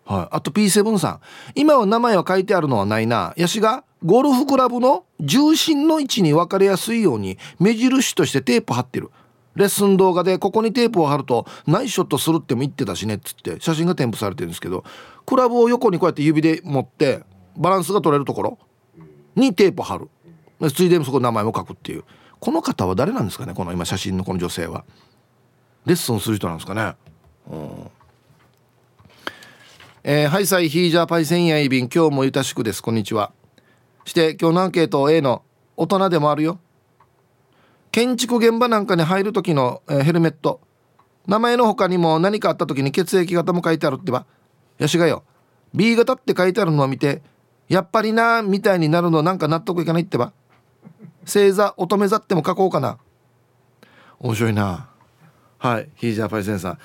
[0.07, 0.29] はい。
[0.37, 1.21] あと P7 さん。
[1.55, 3.35] 今は名前は書いてあるのはないな。
[3.37, 9.11] ヤシがゴルフクラブの重心の位置に分かりやすいように目印としてテープ貼ってる。
[9.57, 14.85] レッスン動画でここにテープを貼るとナイスショットするっても言ってたしねっつって写真が添付されてるんですけど
[15.25, 17.23] クラブを横にこうやって指で持って
[17.57, 18.59] バランスが取れるところ
[19.35, 20.09] にテープ貼る。
[20.73, 22.05] ついでにそこ名前も書くっていう。
[22.38, 24.85] この方は誰なんですかねこの今写真のこの女性は。
[25.85, 26.95] レッスンする人なんですかね。
[27.51, 27.90] うん。
[30.09, 32.81] えー、ハイサイヒージャーパイセンヤイビン今日もゆたしくです。
[32.81, 33.33] こんにちは。
[34.05, 35.42] して今日のアンケート A の
[35.77, 36.61] 大人でもあるよ。
[37.90, 40.61] 建築現場なんかに入る時の、えー、ヘルメット。
[41.27, 44.27] 名前の他にも何かあった時に血液型も書いてあるってば。
[44.79, 45.25] よしがよ。
[45.75, 47.21] B 型って書いてあるのを見て
[47.69, 50.33] やっぱりなみたいになるのなんか納得いかないってば。
[51.25, 52.99] 星座乙女座っても書こうかな。
[54.21, 54.88] 面白いな。
[55.59, 56.79] はいヒージャーパイセンさん。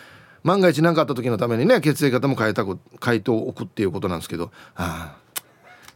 [0.43, 4.51] 万が一何かあった時のためにね血液型も変えたく回答を置くっていうことなんですけど。
[4.75, 5.21] ああ。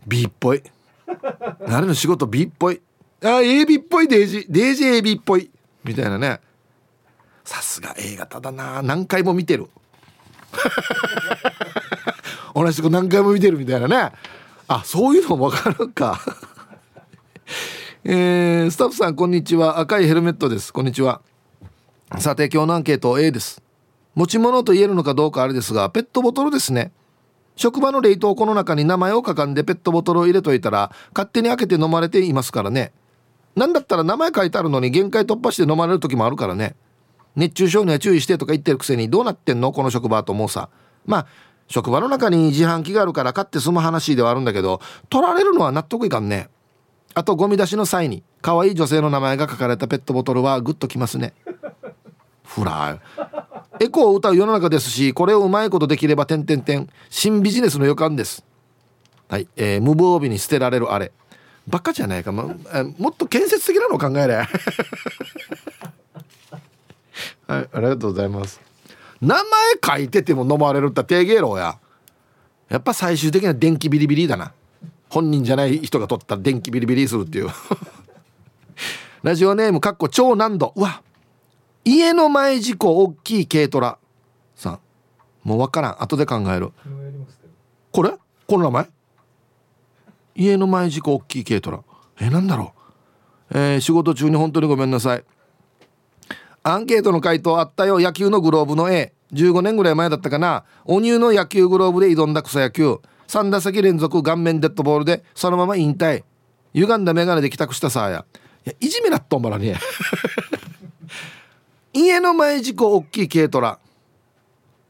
[0.07, 0.61] B っぽい。
[1.67, 2.81] あれの仕事 B っぽい。
[3.23, 4.45] ああ AB っぽいデージ。
[4.49, 5.49] デージ AB っぽい。
[5.83, 6.39] みたいなね。
[7.43, 8.81] さすが A 型だな。
[8.81, 9.67] 何回も見てる。
[12.53, 14.11] 同じとこ何回も見てるみたいなね。
[14.67, 16.19] あそういうのも分かるか。
[18.03, 19.79] えー、スタッフさんこんにちは。
[19.79, 20.71] 赤いヘルメットです。
[20.71, 21.21] こんにちは。
[22.19, 23.64] さて今日のアンケート A です。
[24.15, 26.91] 持ち物と言えるのかどうかあれですがペットボトルですね。
[27.57, 32.91] 職場の冷凍庫の中に名前を書かんでペットボトルを入れといたら勝手に開けて飲まれていますからね。
[33.55, 36.75] 何だったら名前書いてあるのに限界突破して飲まれる時もあるからね。
[37.35, 39.71] 熱中症には注意してとか言ってるくせにどうなってんの？
[39.71, 40.69] この職場と思うさ。
[41.05, 41.27] まあ
[41.67, 46.49] 職場の中に自販機があるから買って済む話ではあるんだけど取られるのは納得いかんね。
[47.13, 51.33] あとゴミ出しの際に可愛い女性の名前が書かれたペットボトルはグッときますね。
[52.43, 53.54] フライ。
[53.79, 58.45] エコーを歌う世の中ですしこれをうまいことできれば点々点新ビジネスの予感です。
[59.27, 61.11] はい、えー、無防備に捨てられるあれ。
[61.67, 62.31] バカじゃないか。
[62.31, 64.35] も,、えー、もっと建設的なのを考えれ。
[67.47, 67.69] はい。
[67.73, 68.61] ありがとうございます。
[69.21, 69.43] 名前
[69.83, 71.79] 書いてても飲まれるって定芸ろや。
[72.69, 74.53] やっぱ最終的には電気ビリビリだな。
[75.09, 77.49] 本人じゃない人が取ったら電気ビリビリするっていう。
[79.23, 80.73] ラジオネームかっこ超難度。
[80.75, 81.01] うわ
[81.85, 83.99] 家の前事故大きい軽トラ
[84.55, 84.79] さん。
[85.43, 86.03] もう分からん。
[86.03, 86.71] 後で考える。
[87.91, 88.11] これ？
[88.47, 88.89] この名前？
[90.35, 91.83] 家の前事故大きい軽トラ。
[92.19, 92.73] えなんだろ
[93.51, 93.57] う？
[93.57, 95.23] えー、仕事中に本当にごめんなさい。
[96.63, 97.99] アンケートの回答あったよ。
[97.99, 100.65] 野球のグローブの A15 年ぐらい前だったかな。
[100.85, 102.97] お乳の野球グローブで挑んだ草野球。
[103.27, 106.23] 3打席連続顔面デッドボールでそのまま引退。
[106.73, 108.25] 歪んだ眼鏡で帰宅したさあや
[108.65, 109.79] いやいじめなっとんばらね
[111.97, 113.79] 家の前事故大きい軽トラ。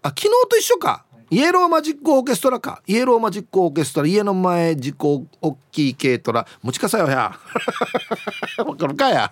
[0.02, 1.06] あ昨日と一緒か。
[1.30, 2.82] イエローマジックオーケストラか。
[2.88, 4.08] イエローマジックオーケストラ。
[4.08, 6.48] 家の前事故大きい軽トラ。
[6.64, 7.38] 持ちかさよや
[8.58, 9.32] わかるかや。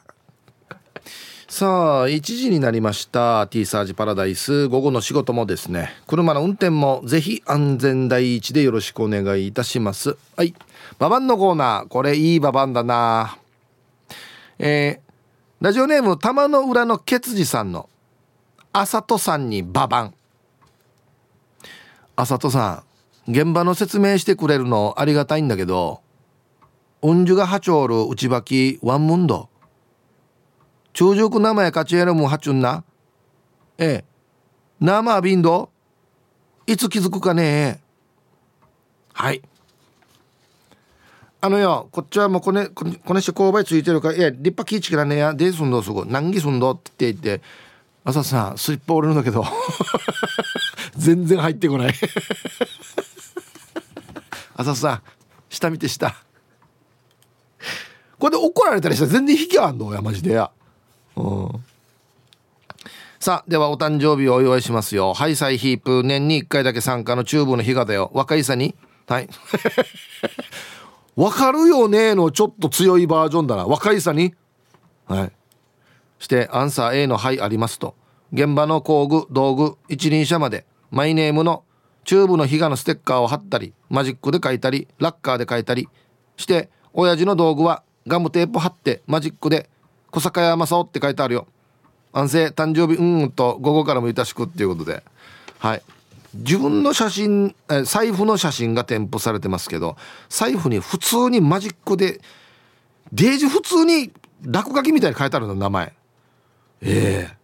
[1.48, 3.48] さあ1時になりました。
[3.48, 4.68] T サージパラダイス。
[4.68, 5.96] 午後の仕事もですね。
[6.06, 10.16] 車の運転もぜひ安全第一でよろしくお願いいたします。
[10.38, 10.54] はい。
[11.00, 11.88] ババンのコーナー。
[11.88, 13.40] これいいババンだな。
[14.60, 15.13] えー、
[15.64, 17.90] ラジオネーム玉の裏のケツジさんの
[18.74, 20.14] あさとさんにババン
[22.18, 22.84] あさとさ
[23.26, 26.02] ん現場の説明してくれるのありがたいんだけど
[27.02, 29.48] うんじゅがはちょる内ばきワンムンド
[30.92, 32.84] 中熟名前勝ちえるもはちゅんな。
[33.78, 34.06] ええ。
[34.82, 35.70] 生ビンド
[36.68, 37.82] いつ気づくかね
[39.14, 39.42] はい。
[41.46, 47.42] あのよ、こっちはもうこね、こねして勾配ついてるから、いや、立派気ぃちきらねえや、ですんどすごい、難儀すんどって言って、
[48.06, 49.44] 朝さん、スリッパ折れるんだけど、
[50.96, 51.94] 全然入ってこない。
[54.56, 55.02] 朝さん、
[55.50, 56.16] 下見て下。
[58.18, 59.94] これで怒られたりしたら全然引きあんの？
[59.94, 60.50] や、マジでや。
[61.18, 61.50] うん。
[63.20, 65.14] さあではお誕生日をお祝いしますよ。
[65.14, 68.12] ハイサイヒープ年に1回だけ参加のチューブの日がだよ。
[68.14, 68.76] 若いさに？
[69.08, 69.28] はい。
[71.16, 73.66] わかるよねのちょっと強いバージョンだな。
[73.66, 74.34] 若いさに。
[75.06, 75.32] はい。
[76.20, 77.96] してアンサー A の「はい」ありますと。
[78.32, 80.66] 現場の工具道具一輪車まで。
[80.90, 81.64] マイネームの
[82.06, 85.90] チューブの日がのステッカーを貼ったりマジックで書いたりラッカーで書いたり。
[86.38, 89.70] して親父の道具はガムテープ貼ってマジックで
[90.12, 91.48] 小坂屋正雄って書いてあるよ。
[92.12, 95.04] 安静誕生日うんと午後からもいたしくっていうことで。
[95.58, 95.82] はい。
[96.34, 99.96] 自分の写真え財布の写真が添付されてますけど
[100.30, 102.22] 財布に普通にマジックで
[103.12, 104.12] デージ普通に
[104.46, 105.94] 落書きみたいに書いてあるの名前。
[106.82, 107.38] ええ。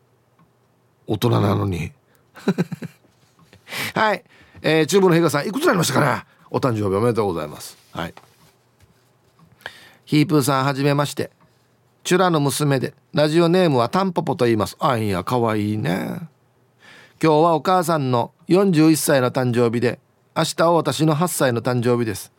[1.07, 1.91] 大人なのに。
[3.93, 4.23] はい。
[4.61, 6.25] えー、中部の平賀さんいくつになりましたかね？
[6.49, 7.77] お誕生日おめでとうございます。
[7.93, 8.13] はい。
[10.05, 11.31] ヒープーさんはじめまして。
[12.03, 14.75] チュラの娘でラジオネームはタンポポと言います。
[14.79, 16.29] あいやかわいいね
[17.21, 19.99] 今日はお母さんの41歳の誕生日で
[20.37, 22.31] 明日は私の8歳の誕生日です。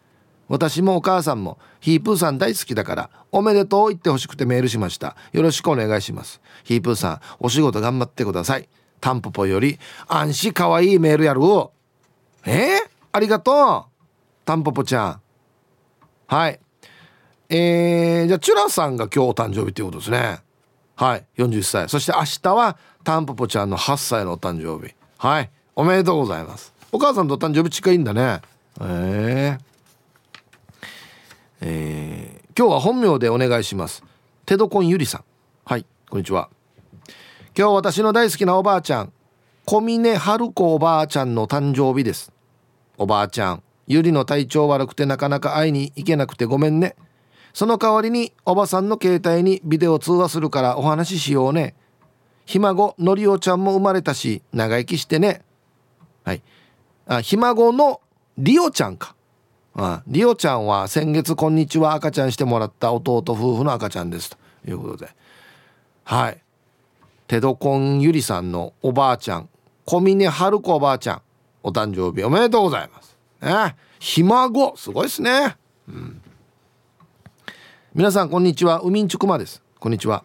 [0.48, 5.16] 私もお母さんもヒープーさん大好きだからおめでとう言ってほしくてメールしました。
[5.32, 6.40] よろしくお願いします。
[6.64, 8.70] ヒープーさんお仕事頑張ってください。
[9.02, 11.42] タンポポより安心かわいいメールやる
[12.46, 12.78] え？
[12.78, 12.78] ー、
[13.12, 13.90] ありがとう。
[14.46, 15.20] タンポポちゃん。
[16.26, 16.58] はい。
[17.50, 20.40] えー、じゃあチュラさんが今日お誕生日ということですね。
[21.00, 21.88] はい41歳。
[21.88, 24.94] そして明日はタンポポちゃんの8歳のお誕生日。
[25.16, 26.74] はいおめでとうございます。
[26.92, 28.42] お母さんとお誕生日近いんだね。
[28.82, 29.58] えー、
[31.62, 34.04] えー、今日は本名でお願いします。
[34.44, 35.24] テドコンゆりさん。
[35.64, 36.50] はいこんにちは。
[37.56, 39.12] 今日私の大好きなおばあちゃん。
[39.64, 42.30] 小峰春子おばあちゃんの誕生日です。
[42.98, 46.94] おばあちゃんゆりの体調悪くてなかなか会いに行けなくてごめんね。
[47.52, 51.74] その代わりにおばさんの携帯にビデオ通話するからお話ししようね。
[52.46, 55.42] ひ孫のりおちゃんも生まれたし長生きしてね。
[56.24, 56.42] はい。
[57.06, 58.00] あひ孫の
[58.38, 59.14] りおちゃんか。
[60.06, 64.30] りおちゃんは先月こんにちは赤ちゃんしてもらった弟夫婦の赤ちゃんです。
[64.30, 64.36] と
[64.68, 65.10] いうことで。
[66.04, 66.42] はい。
[67.28, 69.48] テドコンゆりさんのおばあちゃん。
[69.84, 71.22] 小峰春子おばあちゃん。
[71.62, 73.16] お誕生日おめでとうございます。
[73.42, 73.76] ね。
[74.00, 74.76] ひ孫。
[74.76, 75.56] すごいですね。
[75.88, 76.19] うん。
[77.92, 78.83] 皆さんこんにちは。
[78.83, 79.64] ウミンチュクマです。
[79.81, 80.22] こんにちは。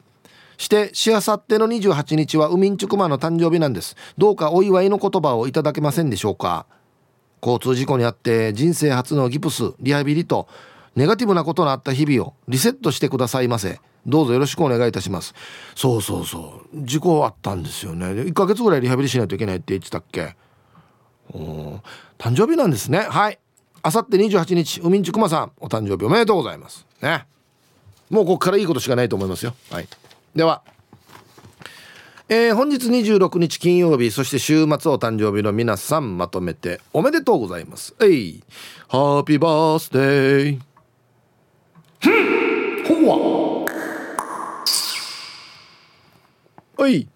[0.55, 3.95] してしあさっての28日はウミンチュクマの誕生日なんです。
[4.19, 6.67] どうかお祝いの言葉をいただけませんでしょうか。
[7.41, 10.47] 交通事故にあって人生初のギプスリハビリと
[10.95, 13.79] ネガティブなことのあった日々をリセットしてくださいませ。
[14.05, 15.33] どうぞよろしくお願いいたします。
[15.73, 16.85] そうそうそう。
[16.85, 18.05] 事故あったんですよね。
[18.05, 20.35] 1ヶ月ぐらいリハビリしないといけないって言ってたっけ。
[21.33, 21.81] お
[22.19, 22.99] 誕生日なんですね。
[22.99, 23.39] はい。
[23.81, 26.85] あさって28日ウミンチュクマさんお誕生日おめでとうございます。
[27.01, 27.25] ね。
[28.09, 29.55] もうここからいいことしかないと思いますよ。
[29.71, 29.87] はい。
[30.35, 30.61] では。
[32.27, 37.95] えー、本日26日金曜日そして週末お誕生日の皆さんまとめておめでとうございます。
[38.01, 38.43] えい。
[38.87, 40.59] ハッピーバースデー
[42.87, 43.65] ほわ
[46.77, 47.07] おい。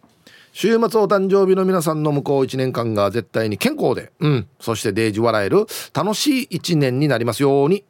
[0.54, 4.12] 週末お誕生日の皆さんの向こう1年間が絶対に健康で。
[4.20, 4.48] うん。
[4.60, 7.84] そしてデージ笑える楽しい1年になりますように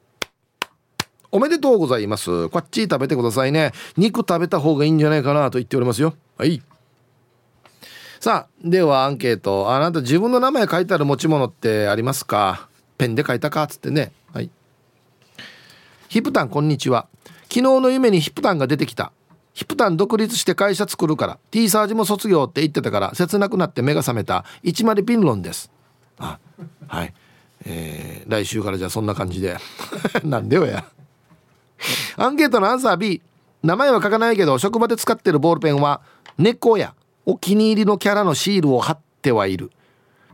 [1.32, 2.50] おめでとうございます。
[2.50, 3.72] こっち食べてくださいね。
[3.98, 6.16] 肉食べた方がいいんじゃないかなと言っておりますよ。
[6.38, 6.62] はい。
[8.20, 9.72] さあ、ではアンケート。
[9.72, 12.68] あなた自分の名前書いてある持ち物ってありますか？
[12.98, 14.12] ペンで書いたかつってね。
[14.34, 14.50] はい。
[16.08, 17.08] ヒプタンこんにちは。
[17.44, 19.12] 昨日の夢にヒプタンが出てきた。
[19.54, 25.70] ヒプタン独立して会社作るから T サージも卒業って言ってたから切なくなって目が覚めた一丸ピンロンです
[26.18, 26.40] あ
[26.88, 27.14] はい
[27.66, 29.58] えー、来週からじゃあそんな感じで
[30.24, 30.86] なんでよや
[32.18, 33.22] アンケートのアンサー B
[33.64, 36.02] 名前は書かないけど職場で使ってるボールペンは
[36.38, 36.94] 猫や
[37.26, 39.72] お気に入りのキャラのシールを貼ってはいる。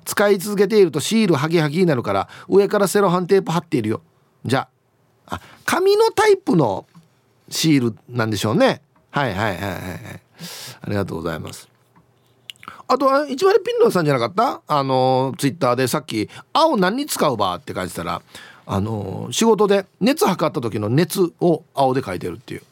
[0.05, 4.01] 使い続けているとシールハギハギになるから上からセロハンテープ貼っているよ。
[4.45, 4.67] じゃ
[5.27, 6.86] あ紙のタイプの
[7.49, 8.81] シールなんでしょうね。
[9.10, 10.21] はいはいはいはいはい。
[10.81, 11.67] ありがとうございます。
[12.88, 14.62] あとは一丸ピンロンさんじゃなかった？
[14.67, 18.21] あのツイッターでさっき「青何に使うば?」って書いてたら
[18.67, 22.63] あの仕事で熱測った時の熱を青で書いてるっていう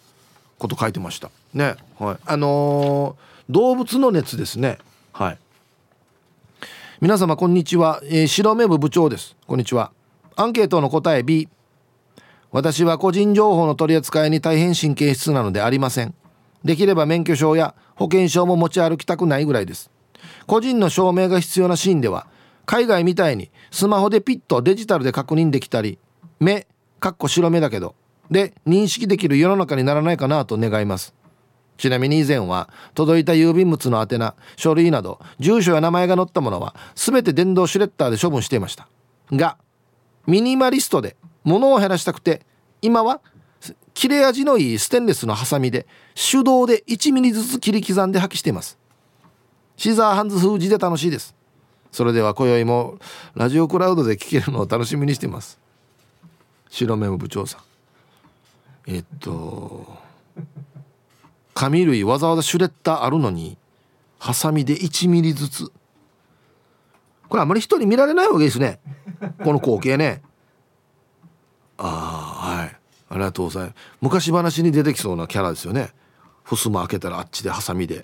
[0.57, 1.29] こと書いてました。
[1.53, 1.75] ね。
[1.99, 2.17] はい。
[2.25, 4.79] あのー、動物の熱ですね。
[5.11, 5.37] はい。
[7.01, 9.35] 皆様こんにちは、えー、白目部部長です。
[9.45, 9.91] こんにちは。
[10.35, 11.47] アンケートの答え B
[12.51, 16.13] 私は個人情報の取り扱いに大変神経質なのでありません。
[16.63, 19.91] できれば免許証や保険証も持ち歩きたくないぐらいです。
[20.47, 22.27] 個人の証明が必要なシーンでは
[22.65, 25.99] 海外みたいにスマホでピッとデジタルで確認できたり
[26.39, 26.67] 目
[26.99, 27.95] かっこ白目だけど
[28.31, 31.13] で認識できる世の中にならないかなと願います。
[31.77, 38.87] ちなみに以前は届いた郵便物の宛名書類など住所や名前が載ったものは全て電動シュレッダーで処分していました。
[39.31, 39.57] が
[40.27, 42.45] ミニマリストで物を減らしたくて
[42.81, 43.21] 今は
[43.93, 48.77] 切れ味のいいステンレスのハサミで手動で1ミリずつ切り刻んで破棄しています。
[49.75, 51.35] シザーハンズ封じで楽しいです。
[51.93, 52.97] それでは今宵も
[53.35, 55.59] ラジオクラウドで聴けるのを楽しみにしてます。
[56.69, 57.61] 白目も部長さん。
[58.91, 59.85] えっと
[61.53, 63.57] 紙類わざわざシュレッダーあるのに
[64.17, 65.71] ハサミで1ミリずつ。
[67.29, 68.79] これあまり人に見られないわけですね。
[69.43, 70.23] この光景ね。
[71.77, 72.75] ああはい。
[73.09, 73.75] ありがとうございます。
[74.01, 75.91] 昔話に出てきそうなキャラですよね。
[76.43, 78.03] 襖開けたらあっちでハサミで。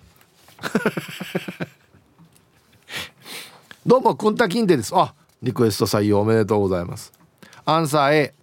[3.90, 4.96] どうもくんたきんてです。
[4.96, 7.12] あリクエスト採用おめでとうございます。
[7.66, 8.36] アンサー A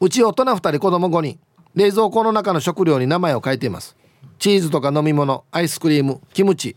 [0.00, 1.40] うち大人2人子供5人。
[1.74, 3.96] 冷蔵庫の中の食料に名前を書いています。
[4.38, 6.76] チーズとか飲み物アイスクリームキムチ。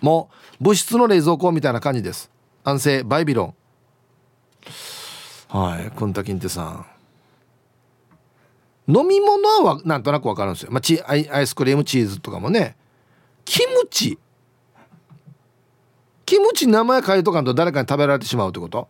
[0.00, 2.30] もう物質の冷蔵庫みたいな感じです。
[2.64, 3.54] 安静バイビロン。
[5.48, 6.86] はいくんたきんてさん。
[8.88, 12.74] 飲み物はなんとなく分かるんですよ、まあ、チアイスクリームチーズとかもね。
[13.44, 14.18] キムチ。
[16.30, 18.86] キムチ名前変えとかんと誰かに食べられてしまうってこと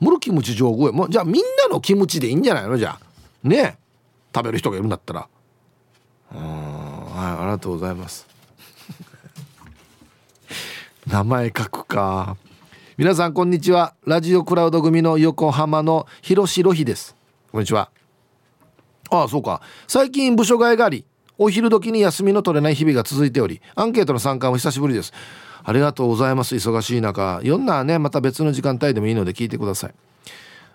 [0.00, 3.76] ムルキムチ上手もうじゃあみんなのキムチでいいんじゃないのじゃあね
[4.34, 5.28] 食べる人がいるんだったら
[6.32, 8.26] うんはいありがとうございます
[11.06, 12.38] 名前書くか
[12.96, 17.14] 皆さんこんにちはラジオクラウド組の横浜の広ろひです
[17.52, 17.90] こんにちは
[19.10, 21.04] ああそうか最近部署替えがあり
[21.36, 25.12] お昼時に休みの取れない日々が続いておりアンケートの参加も久しぶりです
[25.62, 26.54] ありがとうございます。
[26.54, 27.36] 忙しい中。
[27.42, 29.94] 読んなねまた別の時間帯でもいいので聞いてください。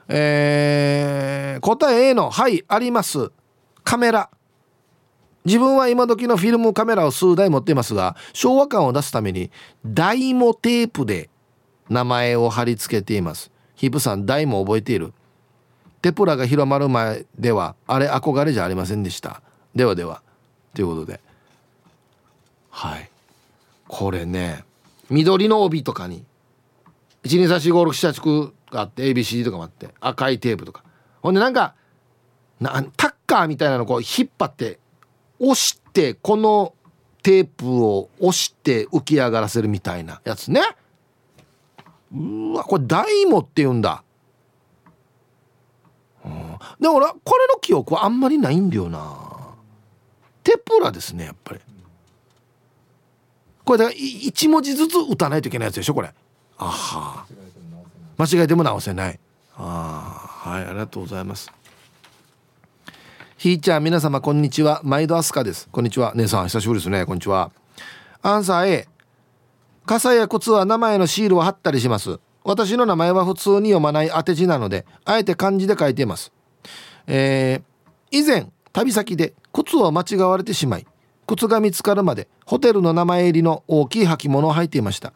[0.08, 3.32] えー、答え A の「はいあります」
[3.84, 4.30] カメラ。
[5.46, 9.52] 自分は今時のフィルムカメラを数台持っていますが昭和感を出すために
[9.86, 11.30] ダイモテープで
[11.88, 13.52] 名前を貼り付けています。
[13.76, 15.14] ヒプさんダイも覚えている？
[16.02, 19.42] テプラが広まる前ではあれ憧れじゃありませんでした。
[19.76, 20.22] ではでは。
[20.74, 21.20] ということで。
[22.70, 23.10] はい。
[23.88, 24.64] これね
[25.10, 26.26] 緑の帯とかに
[27.24, 30.84] 12345678があって ABCD とかもあって赤いテープとか。
[31.22, 31.76] ほんでなんか
[32.60, 34.80] なタッカーみたいなのこう引っ張って
[35.40, 36.74] 押してこの
[37.24, 40.62] テープを押して浮き上がらせるみたいなやつね。
[42.14, 44.04] うわこれダイモって言うんだ、
[46.24, 46.32] うん、
[46.80, 49.56] でも俺これの記憶はあんまりないんだよな。
[50.44, 51.62] テプラですねやっぱり。
[53.66, 56.14] これだから1文字ずつ打たないといけないやつでしょこれ。
[56.58, 57.26] あは。
[58.18, 59.20] 間違えても直せない。
[59.58, 61.52] あはいありがとうございます。
[63.38, 64.82] ひーちゃん皆様こんにちは。
[64.84, 65.68] 毎度アスカです。
[65.72, 66.14] こんにちは。
[66.16, 67.06] 姉さん久しぶりですね。
[67.06, 67.52] こんにちは。
[68.22, 68.88] アンサー A
[69.86, 72.20] 傘や靴は名前のシールを貼ったりします。
[72.44, 76.32] 私の名前は普通に読まない当て字なのであえて漢字で書いています。
[77.08, 80.86] えー、以前旅先で靴を間違われてしまい
[81.28, 85.14] 靴が見つかるまでホテルの名前入りの大きい履物を履いていました。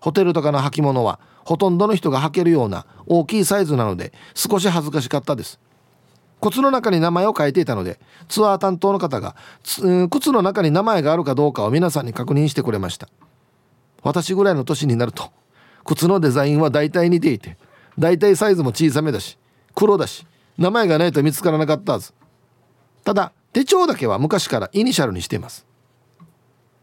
[0.00, 5.58] ホテルとかの履物はほとんどの人が履けるような大きいサイズなので少し恥ずかしかったです。
[6.40, 13.08] 靴の中に名前を書いていたのでツアー担当の方が靴の中に名前があるかどうかを皆さんに確認してくれました。
[14.02, 15.30] 私ぐらいの年になると
[15.84, 17.58] 靴のデザインは大体似ていて
[17.98, 19.36] 大体サイズも小さめだし
[19.74, 22.14] 黒だし名前がないと見つからなかったはず。
[23.04, 25.66] ただ手帳だけは昔からイニシャルにしています。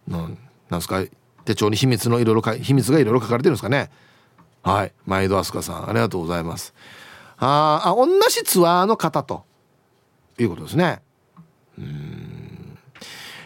[0.07, 0.37] なん
[0.69, 1.03] なんすか
[1.45, 3.89] 手帳に秘密のいろいろ秘密がいろいろ書かれてるんですかね。
[4.63, 4.93] はい。
[5.05, 6.73] 毎度飛鳥さんありがとうございます。
[7.37, 9.45] ああ同じツアーの方と。
[10.39, 11.01] いうことですね。
[11.77, 12.77] うん。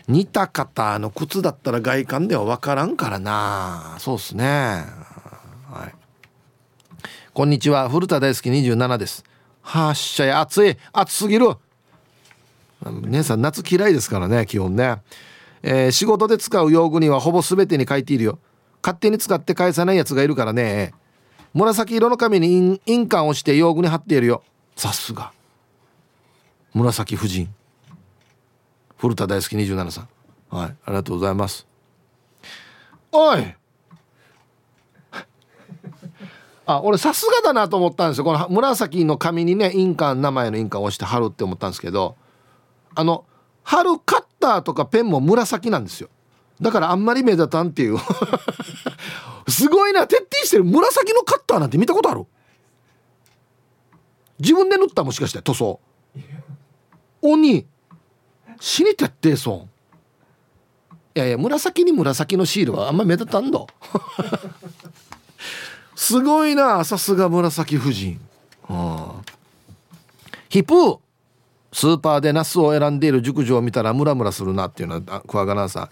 [0.07, 3.95] 似た方の靴だったら外観では分からんからな。
[3.99, 4.43] そうっすね。
[4.43, 5.95] はい。
[7.34, 7.89] こんにちは。
[7.89, 9.24] 古田大好き27です。
[9.61, 10.32] はっしゃい。
[10.32, 10.78] 暑い。
[10.91, 11.55] 暑すぎる。
[13.03, 15.01] 姉さん夏嫌いですからね基本ね、
[15.63, 18.39] えー、仕事で使う用具にはほぼ全てに書いているよ。
[18.84, 20.93] 勝手に使って返さないやつがいるからね。
[21.53, 24.43] 紫色の紙に印鑑をして用具に貼っているよ。
[24.75, 25.32] さすが。
[26.73, 27.53] 紫夫人。
[28.97, 30.09] 古田大好き27さん
[30.49, 31.67] はいありがとうございます。
[33.11, 33.43] おい！
[36.65, 38.23] あ俺さすがだなと思ったんですよ。
[38.23, 42.15] この紫の紙にね印鑑名前の印鑑を押して貼るって思ったんですけど。
[42.95, 43.25] あの
[43.63, 46.09] 貼るカッターとかペンも紫なんですよ。
[46.59, 47.97] だからあんまり目立たんっていう。
[49.47, 50.63] すごいな徹底してる。
[50.63, 52.25] 紫のカッターなんて見たことある？
[54.39, 55.79] 自分で塗ったもしかして塗装。
[57.21, 57.65] 鬼。
[58.59, 59.69] 死に徹底損。
[61.13, 63.59] いやいや紫に紫のシールはあんま目立たんだ
[65.95, 68.19] すごいなさすが紫夫人、
[68.63, 69.31] はあ、
[70.47, 70.99] ヒプー。
[71.72, 75.89] スーパーでナスを選んでいる熟女を見たらムラムラするなっていうのはクワガナさん。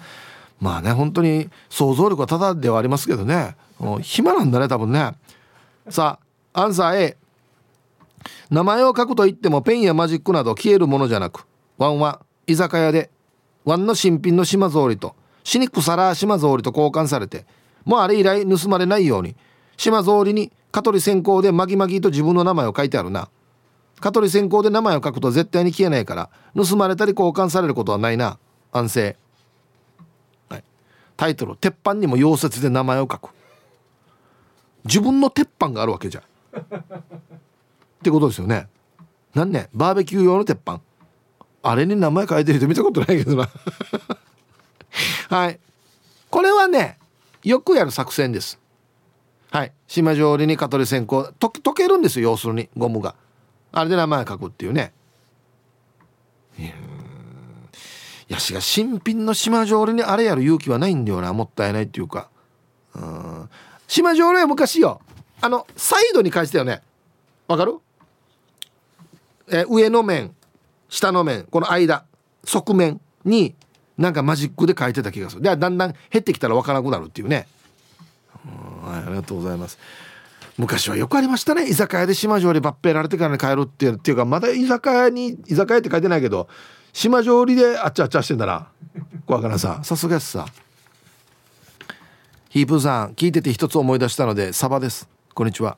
[0.60, 3.56] まあね本当に想像力はただではありますけどね。
[4.02, 5.14] 暇なんだね多分ね。
[5.90, 6.20] さ
[6.54, 7.18] あアンサー A
[8.50, 11.46] 名前を書くと言ってもペンやマジックなど消えるものじゃなく
[11.78, 13.10] ワンは居酒屋で
[13.64, 17.46] ワンの新品の島ぞうりとシニックサラー島草履と交換されて
[17.86, 19.36] もうあれ以来盗まれないように
[19.78, 23.30] 島草履に香取線香でマギマギと自分の名前を書いてあるな。
[24.00, 28.38] 香取線香で名前を書くと絶対に消えないから盗まれたり交換されることはないな。
[28.72, 29.18] 安静、
[30.50, 30.64] はい、
[31.18, 33.30] タイトル「鉄板にも溶接で名前を書く」
[34.86, 36.22] 自分の鉄板があるわけじゃ。
[36.22, 38.68] んってことですよね。
[39.34, 40.82] なんねバーベキュー用の鉄板。
[41.62, 43.50] あれに名前書いてる人見たことないけどな。
[45.30, 45.60] はい。
[46.30, 46.98] これはね
[47.44, 48.60] よくやる作戦です。
[49.52, 49.74] はい。
[49.88, 53.16] 島上りに蚊取り線香溶けるんですよ要するにゴムが。
[53.72, 54.94] あれで名前書くっていうね。
[56.58, 56.64] い
[58.28, 62.30] やしが新品の島上りにあれやる勇気はないんだよなもったいないっていうか。
[62.96, 63.50] うん。
[63.88, 65.02] 島上りは昔よ。
[65.42, 66.82] あのサイドに返したよね。
[67.48, 67.80] わかる？
[69.52, 70.36] え上の面
[70.90, 72.06] 下の面この間
[72.44, 73.56] 側面に
[73.98, 75.42] なんかマジックで書いてた気がする。
[75.42, 77.48] でだんだん減ってきたら分からなくなるっていうね。
[78.84, 79.80] はい、ありがとうございます。
[80.60, 81.70] 昔はよくありましたね。
[81.70, 86.50] 居酒屋で島上り抜兵られてから帰るっていうっていうかまだ居酒屋に居酒屋って書いてないけど
[86.92, 88.68] 島上りであっちゃあっちゃしてんだな。
[89.26, 90.46] 怖からささすがやすさ。
[92.50, 95.08] ヒープさん聞いてて一つ思い出したのでサバです。
[95.34, 95.78] こんにちは。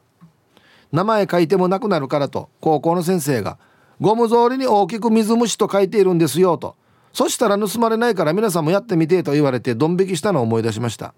[0.91, 3.59] 名前書いてもなくなるからと高校の先生が
[3.99, 6.75] ゴム草履に大きく水虫と書いているんですよと。
[7.13, 11.13] そしたら盗まれないから皆さんもやってみてと言われてドン引きしたのを思い出しました。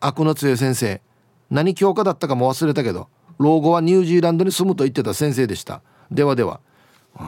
[0.00, 1.02] 悪の強い先生。
[1.50, 5.80] 何教科だったかも忘れたけど老後はニュージーランドに住むと言ってた先生でした。
[6.10, 6.60] ではでは。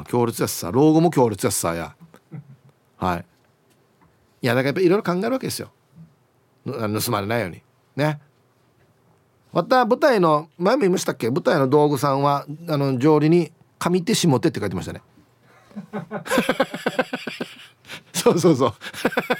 [0.08, 0.70] 強烈やすさ。
[0.70, 1.94] 老後も強烈やすさや。
[2.96, 3.24] はい。
[4.42, 5.70] いやだからやっぱいろいろ考えるわけですよ。
[6.64, 7.62] 盗まれないように。
[7.96, 8.20] ね。
[9.52, 11.30] また舞台の前も言いましたっけ？
[11.30, 15.02] 舞台の道具さんはあの上理に「上手下手」って書いてましたね。
[18.20, 18.74] そうそうそう。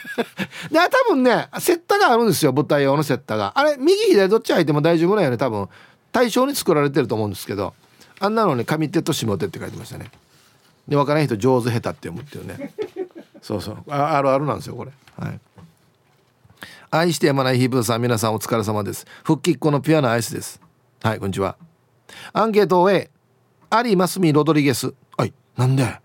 [0.73, 3.53] で多分ねセッタがあるんですよ舞台用のセッタが。
[3.55, 5.69] あれ右左どっち入っても大丈夫なよね多分。
[6.13, 7.75] 対象に作られてると思うんですけど。
[8.23, 10.11] あんなのに上手と下手って書いてましたね。
[10.89, 12.73] で分からない人上手下手って読むっていうね。
[13.43, 13.79] そうそう。
[13.89, 14.93] ああるあるなんですよこれ。
[15.19, 15.41] はい。
[16.91, 19.07] 愛してやまないヒープーさん皆さんお疲れ様です。
[19.25, 20.61] 復帰っ子のピュアなアイスです。
[21.03, 21.57] はいこんにちは。
[22.33, 23.11] アンケートを A
[23.71, 24.93] アリマスミロドリゲス。
[25.17, 26.01] はいなんで？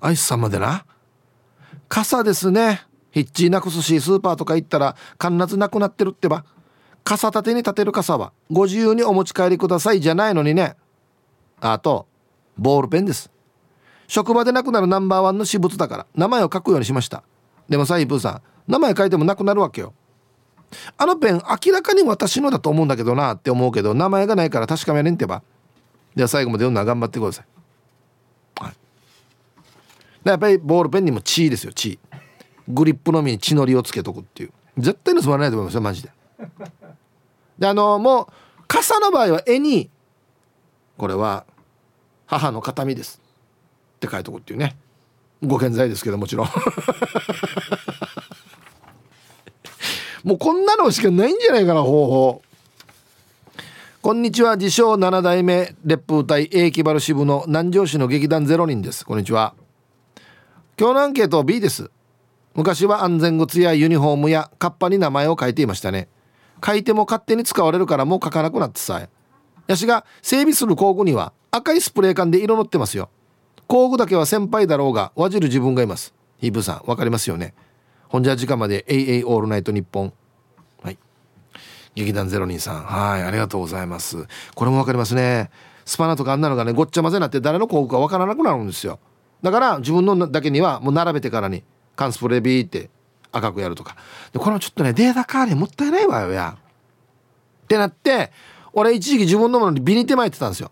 [0.00, 0.84] アイスさんまでな。
[1.88, 2.82] 傘ですね。
[3.10, 6.44] ヒッチーなくすしスーパーとか行ったら必ずなくなってるってば。
[7.04, 10.76] 傘立てに立てる傘はご自由にお持ち帰りくださいじゃないのにね。
[11.60, 12.06] あと
[12.58, 13.30] ボールペンです。
[14.08, 17.22] 職場でなくなるナンバーワンの私物だから名前を書くようにしました。
[17.68, 19.94] でもさイプーさん名前書いてもなくなるわけよ。
[20.98, 25.42] あのペン明らかに私のだと思うんだけどなって思うけど名前がないから確かめれんってば。
[26.16, 27.55] では最後まで読んだら頑張ってください。
[30.32, 31.98] やっぱりボールペンにも血ですよ血。
[32.68, 34.52] グリップのみに血のりをつけとくっていう。
[34.78, 36.10] 絶対盗まれないと思いますよマジで。
[37.58, 38.26] であのもう
[38.66, 39.88] 傘の場合は絵に
[40.98, 41.46] これは
[42.26, 43.20] 母の形見です。
[43.96, 44.76] って書いとくっていうね。
[45.42, 46.48] ご健在ですけどもちろん。
[50.24, 52.42] もうこんなのしかないんじゃないかな方法。
[54.02, 54.56] こんにちは。
[54.56, 59.04] 自称7代目烈風隊英気原支部の南城市の劇団ゼロ人です。
[59.04, 59.54] こんにちは。
[60.78, 61.90] 今日のアンケートは B です。
[62.54, 66.06] 昔は安全靴やユニフォームやカッパに名前を書いていましたね。
[66.62, 69.08] 書いても勝手に使われるからもう書かなくなってさえ。
[69.68, 73.08] やしが整備する工具には赤いスプレー缶で色塗ってますよ。
[73.66, 76.12] 工具だけは先輩だろうがわじる自分がいます。
[76.40, 77.54] ヒープさんわかりますよね。
[78.10, 80.12] ほんじゃ時間まで AA オールナイトニッポン
[80.82, 80.98] はい。
[81.94, 82.84] 劇団ゼロ人さん。
[82.84, 84.26] はいありがとうございます。
[84.54, 85.50] これもわかりますね。
[85.86, 88.98] スパナとかあんなのがねごっちゃ混ぜになって誰の工具かわからなくなるんですよ。
[89.42, 91.62] だから自分のだけにはもう並べてからに
[91.94, 92.90] 缶スプレービーって
[93.32, 93.96] 赤くやるとか。
[94.32, 96.56] でこれもちょっとねデータカーでもったいないわよや。
[97.64, 98.32] ってなって
[98.72, 100.70] 俺一時期自分のものにビニ手巻いてたんですよ。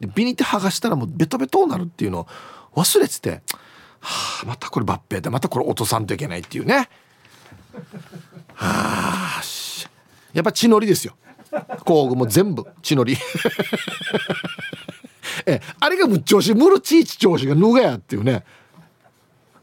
[0.00, 2.26] でビニ手剥がしたらもうベトベトになるっていうのを
[2.74, 3.42] 忘れてて
[4.00, 6.88] はあまたこれ抜兵でまたこれ落とさんといけないっていうね。
[8.54, 9.42] はあ
[10.32, 11.16] やっぱ血のりですよ。
[11.84, 13.16] 工具も全部血のり。
[15.46, 18.44] えあれがむっ調子ムルチーチ調子が脱がやっていうね。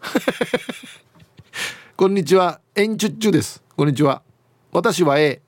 [1.96, 3.62] こんにちはエンチュッチュです。
[3.76, 4.22] こんにちは。
[4.72, 5.42] 私は A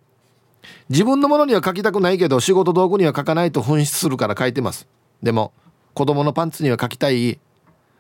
[0.90, 4.88] 自分のものには書きたくないけど仕事道具には書かないと紛失するから書いてます。
[5.24, 5.54] でも
[5.94, 7.40] 子供のパンツには書きたい。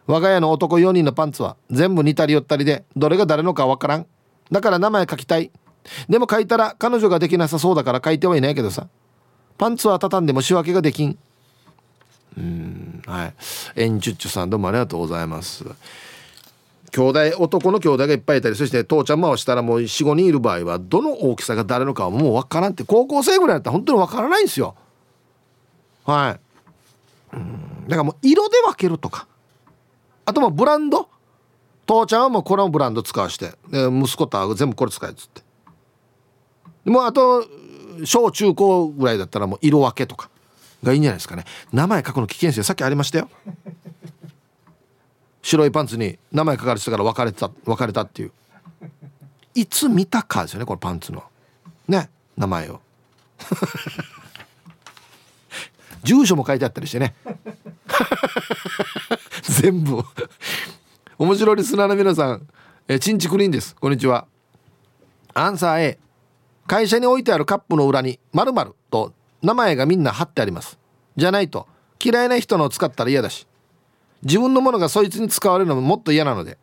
[0.06, 4.08] 我が家の男4人のパンツは全部似たり寄ったりでどれが誰のかわからん。
[4.52, 5.52] だから名前書きたい。
[6.10, 8.88] でも書いたら彼女ができなさそうだから書いてはいないけどさ。
[9.58, 11.18] パンツは畳んでも仕分けができん。
[12.38, 13.02] うん。
[13.06, 13.34] はい。
[13.76, 15.66] エンチュッチュさんどうもありがとうございます。
[16.92, 24.76] 兄弟男の兄弟がいっぱいいたりそして父ちゃん回したらもう45人いる場合はどの大きさが誰のかはもう分からんって高校生ぐらいだったら本当に分からないんですよ。
[26.06, 26.38] は
[27.34, 27.36] い。
[27.36, 27.88] うん。
[27.88, 29.28] だからもう色で分けるとか。
[30.26, 31.10] あともうブランド。
[31.86, 33.54] 父ちゃんはもうこれもブランド使わして。
[33.70, 35.42] で息子とは全部これ使えっつって。
[36.90, 37.46] もうあと
[38.06, 40.30] 小中高ぐらいだったらもう色分けとか。
[40.86, 41.46] がいいんじゃないですかね。
[41.74, 42.64] 名前書くの危険ですよ。
[42.64, 43.30] さっきありましたよ。
[45.42, 48.32] 白いパンツに名前書かれてたから別れた別れたっていう。
[49.54, 51.24] いつ見たかですよねこのパンツの。
[51.88, 52.82] ね名前を。
[56.04, 57.16] 住所も書いてあったりしてね。
[59.44, 60.04] 全部
[61.18, 62.48] 面白いリスナーの皆さん。
[62.88, 63.76] えチンチクリーンです。
[63.76, 64.28] こんにちは。
[65.34, 66.00] アンサー A
[66.68, 69.14] 会社に置いてあるカップの裏に〇〇と
[69.46, 70.80] 名前がみんな貼ってあります。
[71.16, 71.68] じゃないと
[72.04, 73.48] 嫌いな人のを使ったら嫌だし。
[74.24, 76.58] 自分のものがそいつに使われるのももっと嫌なので。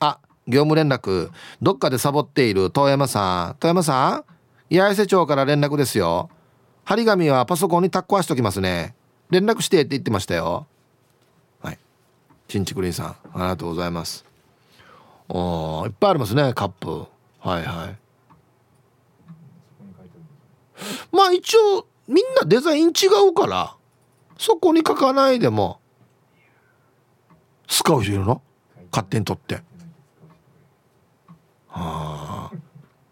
[0.00, 1.30] あ業務連絡
[1.60, 3.56] どっかでサボっている遠山さん。
[3.60, 4.24] 遠山さ
[4.70, 6.30] ん八重瀬町から連絡ですよ。
[6.84, 8.94] 張り紙はパソコンにタッコしときますね。
[9.28, 10.66] 連絡してって言ってましたよ。
[11.60, 11.78] はい。
[12.48, 14.24] ちんちくりんさんありがとうございます。
[15.28, 17.04] おいっぱいありますねカップ。
[17.40, 17.96] はいはい。
[21.12, 23.76] まあ一応みんなデザイン違うから
[24.38, 25.78] そこに書かないでも
[27.66, 28.40] 使う人いるの？
[28.90, 29.62] 勝手に取って。
[31.68, 32.56] はあ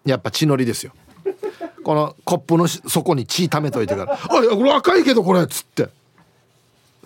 [0.05, 0.93] やっぱ血のりですよ。
[1.85, 5.89] このコップの底に血溜めといてから「あいやこれ赤いけどこれ」っつって。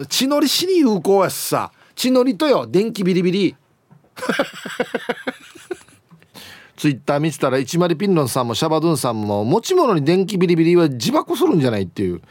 [0.09, 1.73] 血のり死に有効やしさ。
[1.95, 3.57] 血のりとよ電気ビリビリ。
[6.81, 12.23] ツイッター見てたら一丸ピンロンさんもシャバドゥンさんも持ち物に電気ビリビリは自爆するんじゃないっていう。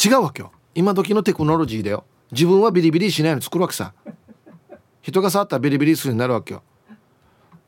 [0.00, 0.52] 違うわけよ。
[0.76, 2.04] 今時のテクノロジーだよ。
[2.30, 3.94] 自分はビリビリしないの作るわけさ。
[5.02, 6.62] 人が触ったらビリビリするようになるわけよ。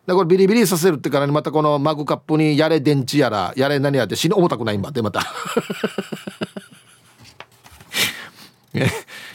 [0.07, 5.23] だからビリビリさせるってからにまたこのマグカップにやれ電池やらやれ何やって死に重たくないんばってまた。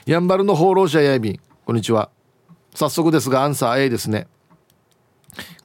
[0.05, 1.39] やんばるの放浪者やいびん。
[1.65, 2.09] こんにちは。
[2.73, 4.27] 早速ですがアンサー A ですね。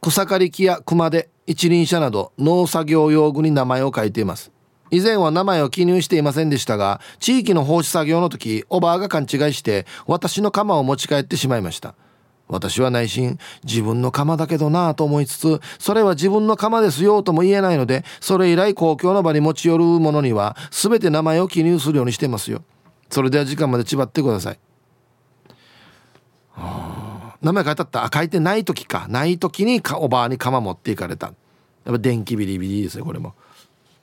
[0.01, 4.51] 草刈り機や熊手一輪車など農作業用具に名前を書いています。
[4.91, 11.95] 以前は名前を記入していませんでしたが地域の放置作業の時おばあが勘違いして私の鎌を持ち帰ってしまいました。
[12.49, 22.63] 私は内心自分の釜だけどなぁと思いつつそれは自分の釜ですよとも言えないのでそれ以来公共の場に持ち寄るものには全て名前を記入するようにしてますよ。
[23.11, 24.59] それでは時間まで縛ってください。
[27.43, 28.05] 名前書いてあった。
[28.05, 29.07] あ書いてない時か。
[29.09, 31.27] ない時にかおばあに釜持っていかれた。
[31.27, 31.35] やっ
[31.93, 33.35] ぱ電気ビリビリですねこれも。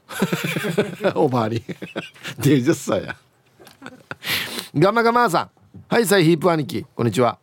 [1.16, 1.62] おばあに。
[2.40, 3.16] デジャスさや。
[4.76, 5.50] ガマガマさん。
[5.88, 6.86] はいサイヒープ兄貴。
[6.96, 7.38] こんにちは。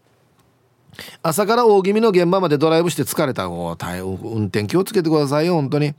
[1.22, 3.50] 朝から大気味の現場までドライブして疲れた。
[3.50, 5.94] お大運転気をつけてくださいよ本当に。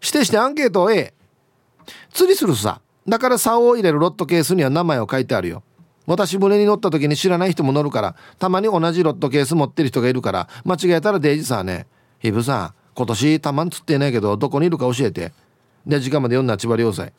[0.00, 0.92] してしてアンケートを。
[0.92, 1.14] A
[2.12, 2.80] 釣りするさ。
[3.08, 5.62] だから竿を入れるロットケースには名前を書いてあるよ。
[6.06, 11.86] 私船に乗った時に知らない人も乗るからたまに同じロットケース持ってる人がいるから間違えたらデイジさんね
[12.18, 15.32] ヒブさん今年たまん釣ってないけどどこにいるか教えて。
[15.86, 17.12] で時間まで読んだ千葉良斎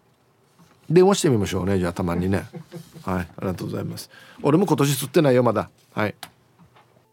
[0.89, 2.45] 電話してみましょうねじゃあたまにね。
[3.03, 4.09] はいありがとうございます。
[4.41, 5.69] 俺も今年釣ってないよまだ。
[5.93, 6.15] はい。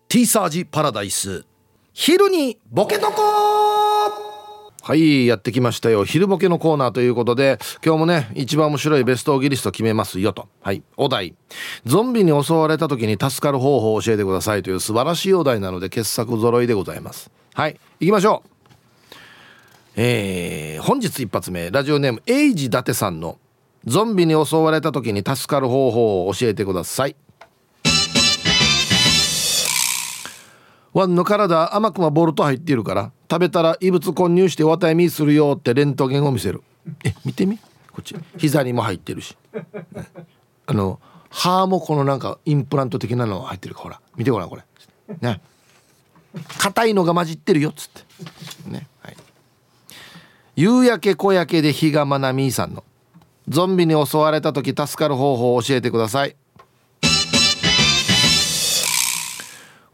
[0.08, 1.44] T サージパラダイス。
[1.92, 3.59] 昼にボケとこ
[4.82, 6.04] はいやってきましたよ。
[6.04, 10.48] 昼ボケのコーナーということで今日もね一番面白いベストオギリスト決めますよと。
[10.62, 11.34] はいお題。
[11.84, 17.30] ゾンビに襲われた時に助かる方法を教えてくださいという素晴らしいお題なので傑作揃いでございます。
[17.54, 18.50] はい行きましょう。
[19.96, 23.38] えー、本日一発目ラジオネームエイジ伊達さんの
[23.84, 27.16] ゾンビに襲われた時に助かる方法を教えてください。
[30.92, 36.62] ワンの体甘くはボルト入っているから食べたら異物混入して綿みするよってレントゲンを見せる。
[37.04, 37.58] え見てみ。
[37.92, 38.16] こっち。
[38.38, 39.64] 膝にも入ってるし、ね、
[40.66, 44.62] あの歯もこのなんかインプラント的なの入ってるかほら見てごらんこれ。
[45.20, 45.40] ね。
[46.58, 48.70] 硬いのが混じってるよっつって。
[48.70, 48.88] ね。
[49.02, 49.16] はい。
[50.56, 52.84] 夕焼け小焼けで日がまなみさんの。
[53.48, 56.36] ゾンビに襲われた時助かる方法を教えてください。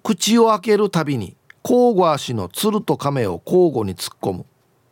[0.06, 4.46] 口を開けるたびに交互足のつると亀を交互に突っ込む。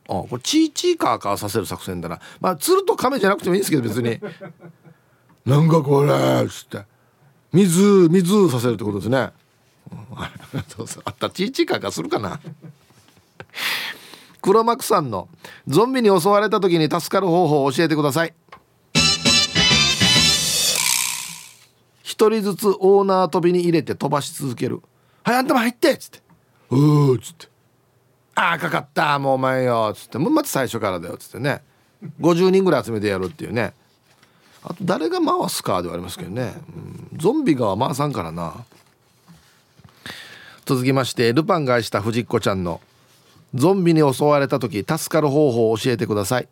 [0.09, 2.19] あこれチーチーカーカーさせる作戦だな。
[2.41, 4.19] まあつると亀じゃなくてもいいんですけど別に。
[5.47, 6.13] なんかこれ
[6.45, 6.85] っつって。
[7.53, 9.31] 水水させるってことですね、
[9.93, 10.33] うん、あ
[11.11, 12.41] ったチーチーカーカーするかな。
[14.43, 15.29] 黒幕さんの
[15.69, 18.35] ゾンビに襲われた時に助かる方法を教えてください。
[22.03, 24.83] 一人ずつオーナー飛びに入れて飛ばし続ける。
[25.25, 26.21] はいあんたも入って」っつって
[26.71, 27.49] 「うーっつって
[28.37, 31.63] 「ああかかったもうお前よ」っつって「もうまた最初からだよ」っつってね
[32.21, 33.73] 50人ぐらい集めてやるっていうね。
[34.67, 36.55] あと誰が回すかではありますけどね、
[37.13, 38.65] うん、ゾンビが回さんからな。
[40.65, 42.81] 続きましてルパンが愛した藤子ちゃんの
[43.55, 46.49] ゾンビに襲われた時助かる方法を教えてください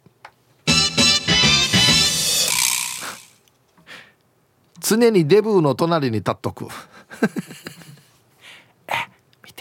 [4.81, 6.69] 常にデブーの隣に立っとく。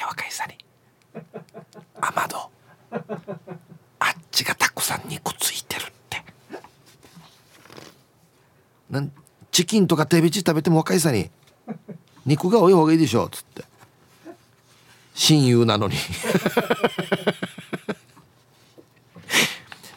[0.01, 0.55] て若いさに
[1.13, 2.37] 雨戸
[3.99, 6.23] あっちがたくさん肉ついてるって。
[8.89, 9.11] なん
[9.51, 11.29] チキンとか手びち食べても若いさに
[12.25, 13.63] 肉が多い方がいいでしょっつって。
[15.13, 15.95] 親友なのに。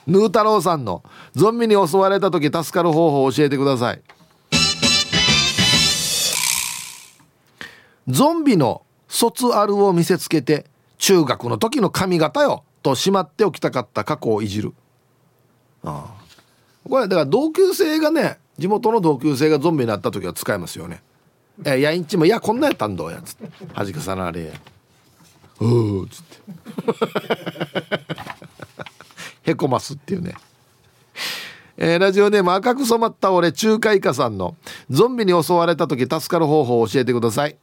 [0.07, 1.03] ヌー太郎さんの
[1.33, 4.03] ゾンビに襲われた時助かる方法を教えてください。
[8.09, 8.85] ゾンビの
[9.15, 10.67] 卒アルを見せつけて
[10.99, 14.75] 中学の時の髪型よとしまっておきたかった過去をいじる。
[15.85, 16.25] ああ。
[16.89, 21.01] これだから同級生がね地元の同級生がゾンビになった時は使えますよね
[21.65, 24.53] 「えやいんちもいやこんなやったんだや」つって「はじかさなあれ」
[25.61, 26.39] 「うー」つって。
[29.53, 30.35] へこますっていうね。
[31.77, 34.57] えー、ラジオネーム赤く染まった俺中華イカさんの
[34.91, 37.57] ゾンビに襲われた時助かる方法を教えてください。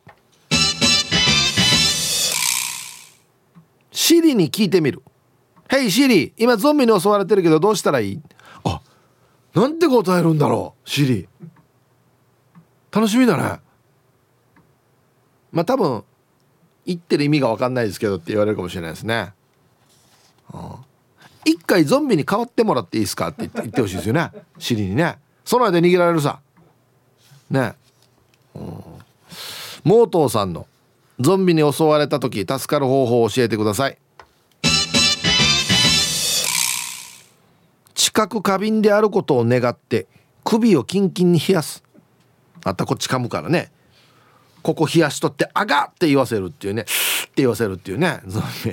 [4.11, 5.01] シリに聞いてみる
[5.71, 8.21] 「ヘイシリ今ゾンビに襲われてるけどどうしたらいい?」
[8.65, 8.81] あ
[9.53, 11.29] なんて答えるんだろうシリ
[12.91, 13.61] 楽しみだね。
[15.53, 16.03] まあ多分
[16.85, 19.33] 言ってる意味が分かんないですけどって言われるかもしれないですね、
[20.53, 20.61] うん、
[21.45, 24.29] 一回ゾンビに変わってもらっていいですかって言ってほしいですよね。
[24.59, 25.19] シリにね。
[25.45, 26.41] その間逃げられるさ。
[27.49, 27.75] ね。
[28.55, 28.63] うん。
[29.85, 30.67] モートーさんの
[31.21, 33.97] ゾンビに襲われた時助かる方法を教えてください。
[37.93, 40.07] 近く過敏であることを願って
[40.43, 41.83] 首をキンキンに冷やす。
[42.63, 43.71] あったこっち噛むからね。
[44.61, 46.83] ここ冷やしとって「あが!」って言わせるっていうね。
[46.83, 48.21] って言わせるっていうね。
[48.27, 48.71] ゾンビ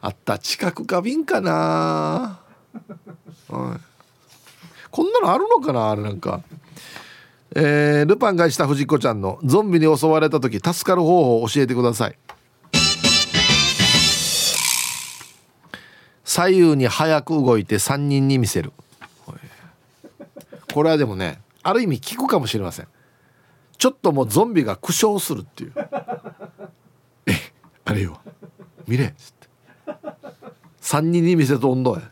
[0.00, 2.38] あった近く過敏かな、は
[3.76, 3.80] い、
[4.90, 6.42] こんなのあるのかなあれなんか。
[7.56, 12.18] えー、ルパンがした藤子ちゃんのゾンビに襲われた時助かる方法を教えてください。
[16.28, 18.74] 左右に早く動いて3人に見せる。
[20.74, 22.88] これはでもねある意味効くかもしれません。
[23.78, 25.72] ちょっともうゾンビが苦笑するっていう。
[27.26, 27.32] え
[27.86, 28.20] あれよ。
[28.86, 29.06] 見れ。
[29.06, 29.48] っつって
[30.82, 32.02] 3人に見せとんどや。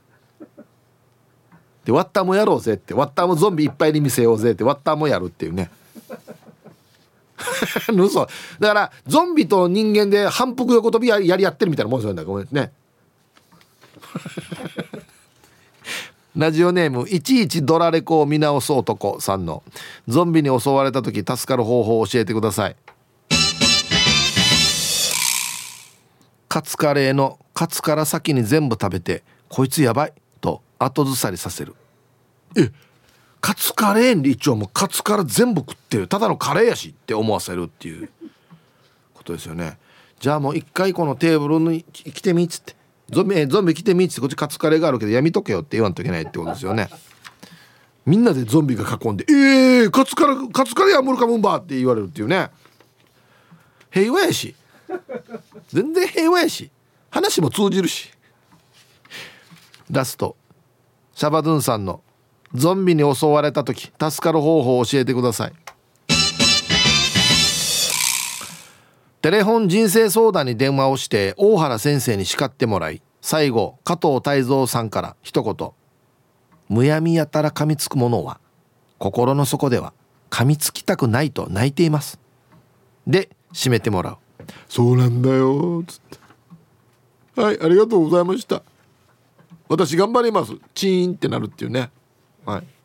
[1.84, 2.94] でワッターもやろうぜって。
[2.94, 4.64] ワッターもゾンビいっぱいに見せようぜって。
[4.64, 5.70] ワッターもやるっていうね。
[7.94, 8.26] 嘘
[8.60, 12.24] だからゾンビと人間で反復横跳びやりやってるみたいなもんですよね。
[12.24, 12.72] ごめんね。
[16.36, 19.62] ラジオネームいちいちドラレコを見直す男さんの
[20.06, 22.76] ゾンビに襲われた時助かる方法を教えてください。
[26.48, 31.74] カツカレーのカツから先に全部食べてこいつやばいと後ずさりさせる。
[32.56, 32.70] え
[33.40, 38.08] カツカレーに一応もうカツから全部食ってるただのカレーやしって思わせるっていう
[39.14, 39.78] ことですよね。
[40.18, 42.74] じゃあもう一回このテーブルに来てみっつって。
[43.10, 46.88] ゾンビゾンビ来てみっつってこっちカツカレーがあるけどやみとけよって言わんといけないってことですよね。
[48.04, 52.50] みんなでゾンビが囲んで「ええー、カツカレーカツカレーやむるかむんば」って言われるっていうね。
[53.90, 54.54] 平和やし。
[55.68, 56.70] 全然平和やし。
[57.10, 58.10] 話も通じるし。
[59.90, 60.36] ラスト。
[61.14, 62.02] シャバドゥンさんの
[62.54, 65.52] ゾンビに襲われた時助かる方法を教えてください。
[69.26, 75.72] テレフォン人生相談に電話をして大原先生に叱ってもらい最後加藤泰造さんから一言
[76.70, 78.38] 「むやみやたら噛みつくものは
[78.98, 79.94] 心の底では
[80.30, 82.20] 噛みつきたくないと泣いています」
[83.04, 84.18] で締めてもらう
[84.70, 86.18] 「そうなんだよ」つって
[87.42, 88.62] 「はいありがとうございました」
[89.68, 90.52] 私頑張ります。
[90.72, 91.90] チーンってなるっていうね。
[92.44, 92.75] はい。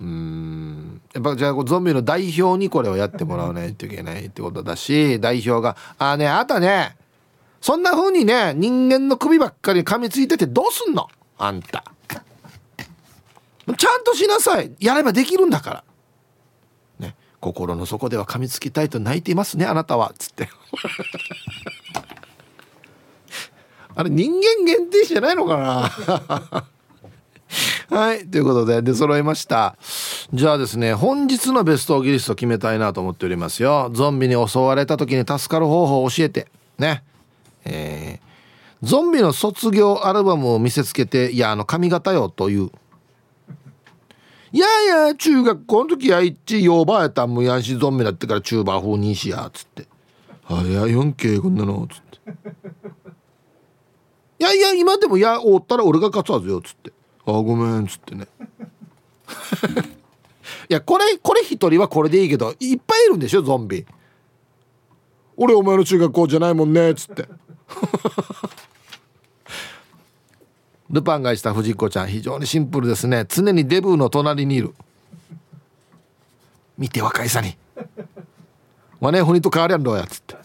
[0.00, 1.00] うん。
[1.12, 6.96] やっぱじゃあゾンビの代表にこれをやってもらわないといけないってことだし代表が「ああねあとね
[7.60, 11.08] そんな風にね人間の首ばっかり噛みついててどうすんの？
[11.38, 11.84] あんた」
[13.78, 14.72] ちゃんとしなさい。
[14.78, 15.84] やればできるんだから。
[16.98, 17.14] ね。
[17.40, 20.50] 心の底では噛みつきたいと泣いていますねあなたはつって。
[23.96, 26.64] あれ人間限定じゃないのかな？
[27.90, 28.26] はい。
[28.26, 29.76] ということで出揃いました。
[30.32, 33.90] じゃあですね本日のベストギリスト決めたいなと思っておりますよ。
[33.92, 36.48] ゾンビに襲われた時に助かる方法を教えて。
[36.78, 37.02] ね。
[37.64, 42.70] えー、ゾンビの卒業アルバムを見せつけていやあの髪型よという。
[44.54, 49.88] いやいや中学校の時や一ヨーバーやったんもやんしゾンビだってからチューバー風にしやっつって
[50.46, 52.20] 「あいや 4K こんなの」っつって
[54.38, 56.92] 「いやいや今でもやおったら俺が勝つはずよ」っつって
[57.26, 58.26] 「あごめん」っつってね。
[60.68, 63.86] いやこれこれ一人はこれでいいけどいっぱいいるんでしょゾンビ。
[65.36, 67.28] 俺お前の中学校じゃないもんねっつって。
[70.90, 73.24] ルパンがした藤子ちゃん非常にシンプルですね。
[73.28, 74.74] 常にデブの隣にいる。
[76.78, 77.56] 見て若いさに
[79.00, 80.36] 「わねふにと変わりやんろや」っつって。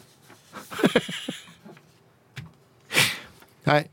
[3.70, 3.90] はい。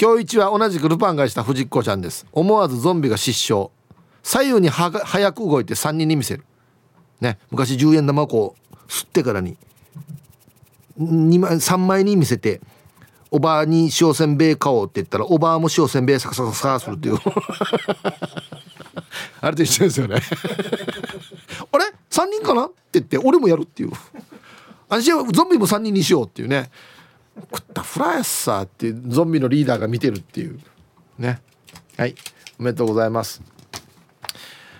[0.00, 2.26] 今日一は同じくルパンがした藤子ちゃんです。
[2.32, 3.68] 思わずゾンビが失笑。
[4.22, 6.44] 左右には早く動いて3人に見せる。
[7.20, 7.38] ね。
[7.50, 9.58] 昔10円玉をこう吸ってからに。
[10.98, 12.62] 2枚3枚に見せて
[13.30, 17.18] おばあに塩せんべい買おうって言ったらおばあも塩せんべいサカサカサカするっていう。
[19.42, 20.16] あれと一緒ですよね。
[21.72, 22.64] あれ？3人かな？
[22.64, 23.90] って言って俺もやるっていう。
[24.88, 26.70] 私はゾンビも3人にしようっていうね
[27.40, 30.58] 食ったフライサーっていうゾンビのリーダーが見てるっていう。
[31.18, 31.40] ね。
[31.96, 32.14] はい。
[32.58, 33.42] おめでとうございます。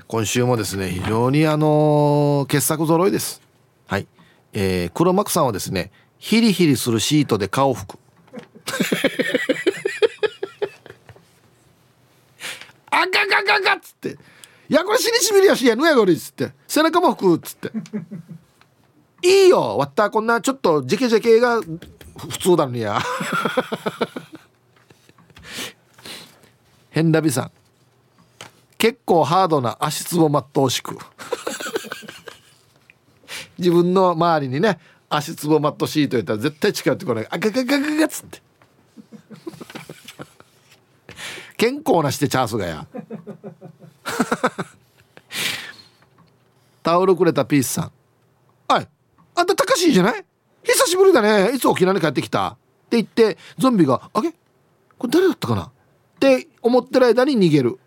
[0.06, 3.40] 今週もですね非常にあのー、傑作揃いです。
[3.86, 4.06] はい。
[4.52, 7.98] えー、黒幕さんはですねヒリヒリするシートで顔拭く。
[12.90, 14.18] あかかかかっつって
[14.68, 17.70] 「いやこれ死にしみりやしやぬやごり」っつって「背中も拭く」っつって
[19.22, 19.78] 「いいよ。
[19.78, 21.60] わったこんなちょっとジェケジケが
[22.28, 23.00] 普通だのにや」
[26.90, 27.50] 変ラビさん。
[28.76, 30.98] 結構ハードな足つぼマットを敷く。
[33.58, 37.26] 自分の周りにね足つぼマットシートやったら絶対近寄ってこない。
[37.30, 38.42] あガガガガガっつって。
[41.56, 42.86] 健康なしてチャンスがや。
[46.82, 47.92] タオルくれたピースさん
[48.66, 48.88] はい
[49.34, 50.24] あんた高しいじゃない？
[50.90, 51.52] しぶりだね。
[51.54, 52.48] いつ沖縄に帰ってきた？
[52.48, 52.56] っ
[52.90, 54.32] て言ってゾンビが「あれ？
[54.98, 55.70] これ誰だったかな?」っ
[56.18, 57.78] て思ってる間に逃げる。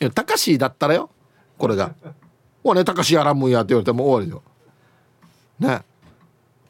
[0.00, 1.10] いや高しだったらよ。
[1.56, 1.94] これが
[2.64, 4.42] 「おね高しやらんもんや」って言われても終わりよ。
[5.58, 5.82] ね。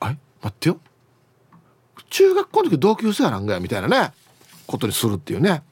[0.00, 0.18] あれ？
[0.42, 0.78] 待ってよ。
[2.10, 4.12] 中学校の時同級生やなんがやみたいなね。
[4.66, 5.62] ことにするっていうね。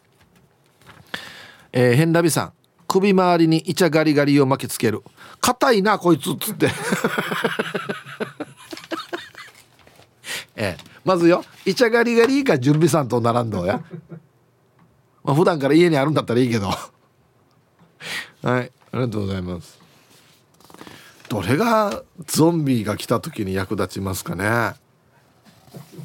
[1.73, 2.53] えー、変ラビさん。
[2.89, 5.03] 首周りにイチャガリガリを巻きつける。
[5.41, 6.69] 硬いなこいつっつって。
[10.57, 13.83] えー、まずよイチャガリガリか準備さんと並んどうや。
[15.25, 16.69] まあ普段から家にあるんだったらいいけど。
[18.43, 19.81] はいありがとうございます。
[21.29, 24.45] どれがゾンビが来た時に役立ちますかね。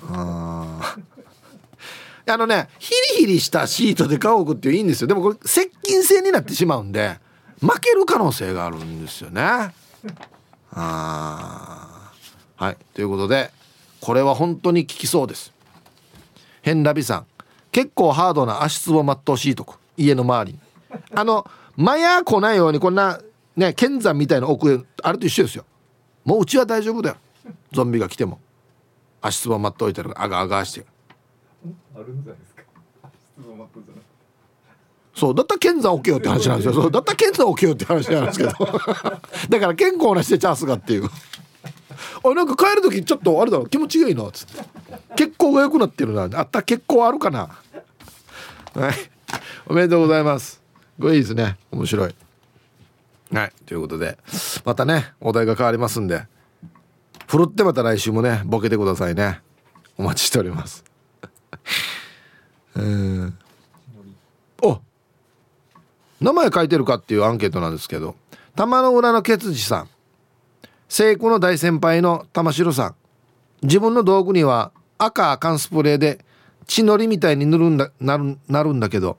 [0.09, 0.95] あ
[2.29, 5.07] あのねヒリヒリしたシートで顔を置くっていいんですよ。
[5.07, 7.19] でもこれ接近戦になってしまうんで
[7.59, 9.73] 負ける可能性があるんですよね。
[10.71, 12.11] あ
[12.55, 13.51] はいということで
[14.01, 15.53] これは本当に効きそうです。
[16.61, 17.25] 変ラビさん
[17.71, 20.59] 結構ハードな足つぼマットを敷いとく家の周りに。
[21.13, 23.19] あのマヤ来ないようにこんな
[23.55, 25.65] ね剣山みたいな奥あれと一緒ですよ。
[26.25, 27.17] もううちは大丈夫だよ。
[27.71, 28.39] ゾンビが来ても。
[29.21, 30.11] 足つぼマット置いてる。
[30.21, 30.85] あがあがして
[31.95, 32.63] あるんじゃないですか。
[33.03, 34.07] 足つぼマットじゃなくて
[35.15, 36.73] そうだったら剣山置けよって話なんですよ。
[36.73, 38.51] そうだったら剣山置けよって話なんですけど。
[39.49, 41.09] だから健康なしてチャンスがっていう
[42.23, 44.63] あなんか帰る時ちょっとあれだろ気持ちがいいなっつって。
[45.15, 46.23] 血行が良くなってるな。
[46.39, 47.49] あった血行あるかな。
[48.73, 48.93] はい。
[49.67, 50.61] おめでとうございます。
[50.99, 51.57] これいいですね。
[51.71, 52.15] 面白い。
[53.33, 53.51] はい。
[53.65, 54.17] ということで
[54.63, 56.23] またねお題が変わりますんで
[57.27, 59.41] ふるってまた来週もねボケてくださいね。
[59.97, 60.83] お待ちしております。
[62.75, 63.37] うん。
[64.61, 64.79] お
[66.21, 68.15] 名前書いてるかっていうアンケートなんですけど
[68.55, 69.89] 玉の裏のケツジさん。
[70.89, 72.95] 聖子の大先輩の玉城さん。
[73.63, 76.23] 自分の道具には赤缶スプレーで
[76.67, 79.17] 血のりみたいに塗るんだなるなるんだけど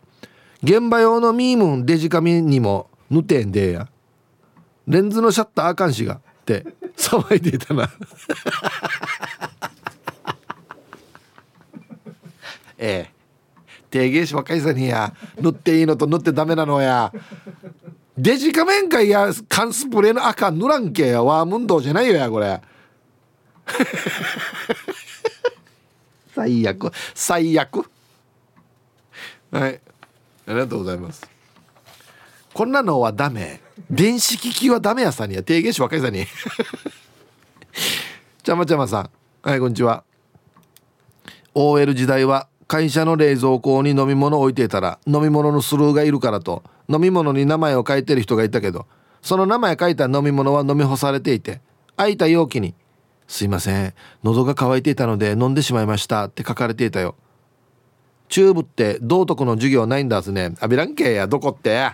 [0.63, 3.89] 現場用のミームンデジカミにも塗ってんでや。
[4.87, 6.65] レンズのシャッターあかんしがって
[6.97, 7.91] 騒いでいたな。
[12.79, 13.19] ええ。
[13.91, 15.15] 提言しばっかりさにや。
[15.41, 17.13] 塗っていいのと塗ってダメなのや。
[18.19, 21.23] デジカメンかいや缶スプレーの赤塗らんけや。
[21.23, 22.61] ワームンドじゃないよやこれ。
[26.35, 26.91] 最悪。
[27.15, 27.89] 最悪。
[29.53, 29.81] はい。
[30.49, 31.31] ありがとうございます。
[32.53, 33.61] こんなのはダメ。
[33.89, 35.43] 電子機器はダメやさんにや。
[35.43, 36.27] 提言し若いさに。
[38.43, 39.11] ちゃまちゃまさん。
[39.43, 40.03] はいこんにちは。
[41.55, 46.65] OL 時代は会社の冷蔵庫に飲み物置いてたら飲み物のスルーがいるからと。
[46.89, 48.87] 飲み物に名前を書いてる人がいたけど
[49.23, 51.61] その名前書いた飲み物は飲み干されていて
[51.97, 52.75] 空いた容器に
[53.29, 57.15] 「すいません喉が渇いていたので飲んでしまいました」って書かれていたよ。
[58.29, 60.55] チューブって道徳の授業ないんだすね。
[60.61, 61.93] あびらんけやどこって？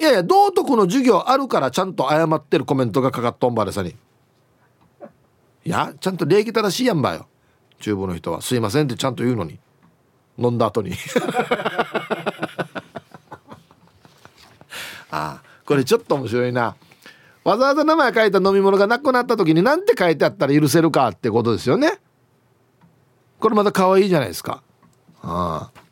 [0.00, 3.90] いやいや道徳の授業あるからちゃんと謝ってるコメントがかかっとんばれさに。
[5.64, 7.28] いやちゃんと礼儀正しいやんばよ。
[7.80, 9.60] チューブの人は「すいません」ってちゃんと言うのに
[10.38, 10.92] 飲んだ後に。
[15.10, 16.76] あこれちょっと面白いな。
[17.44, 22.00] わざわざ名前書いた飲み物がなくなった時に何て書いてあったら許せるかってことですよね。
[23.38, 24.62] これまた可愛いじゃないですか。
[25.22, 25.83] ああ。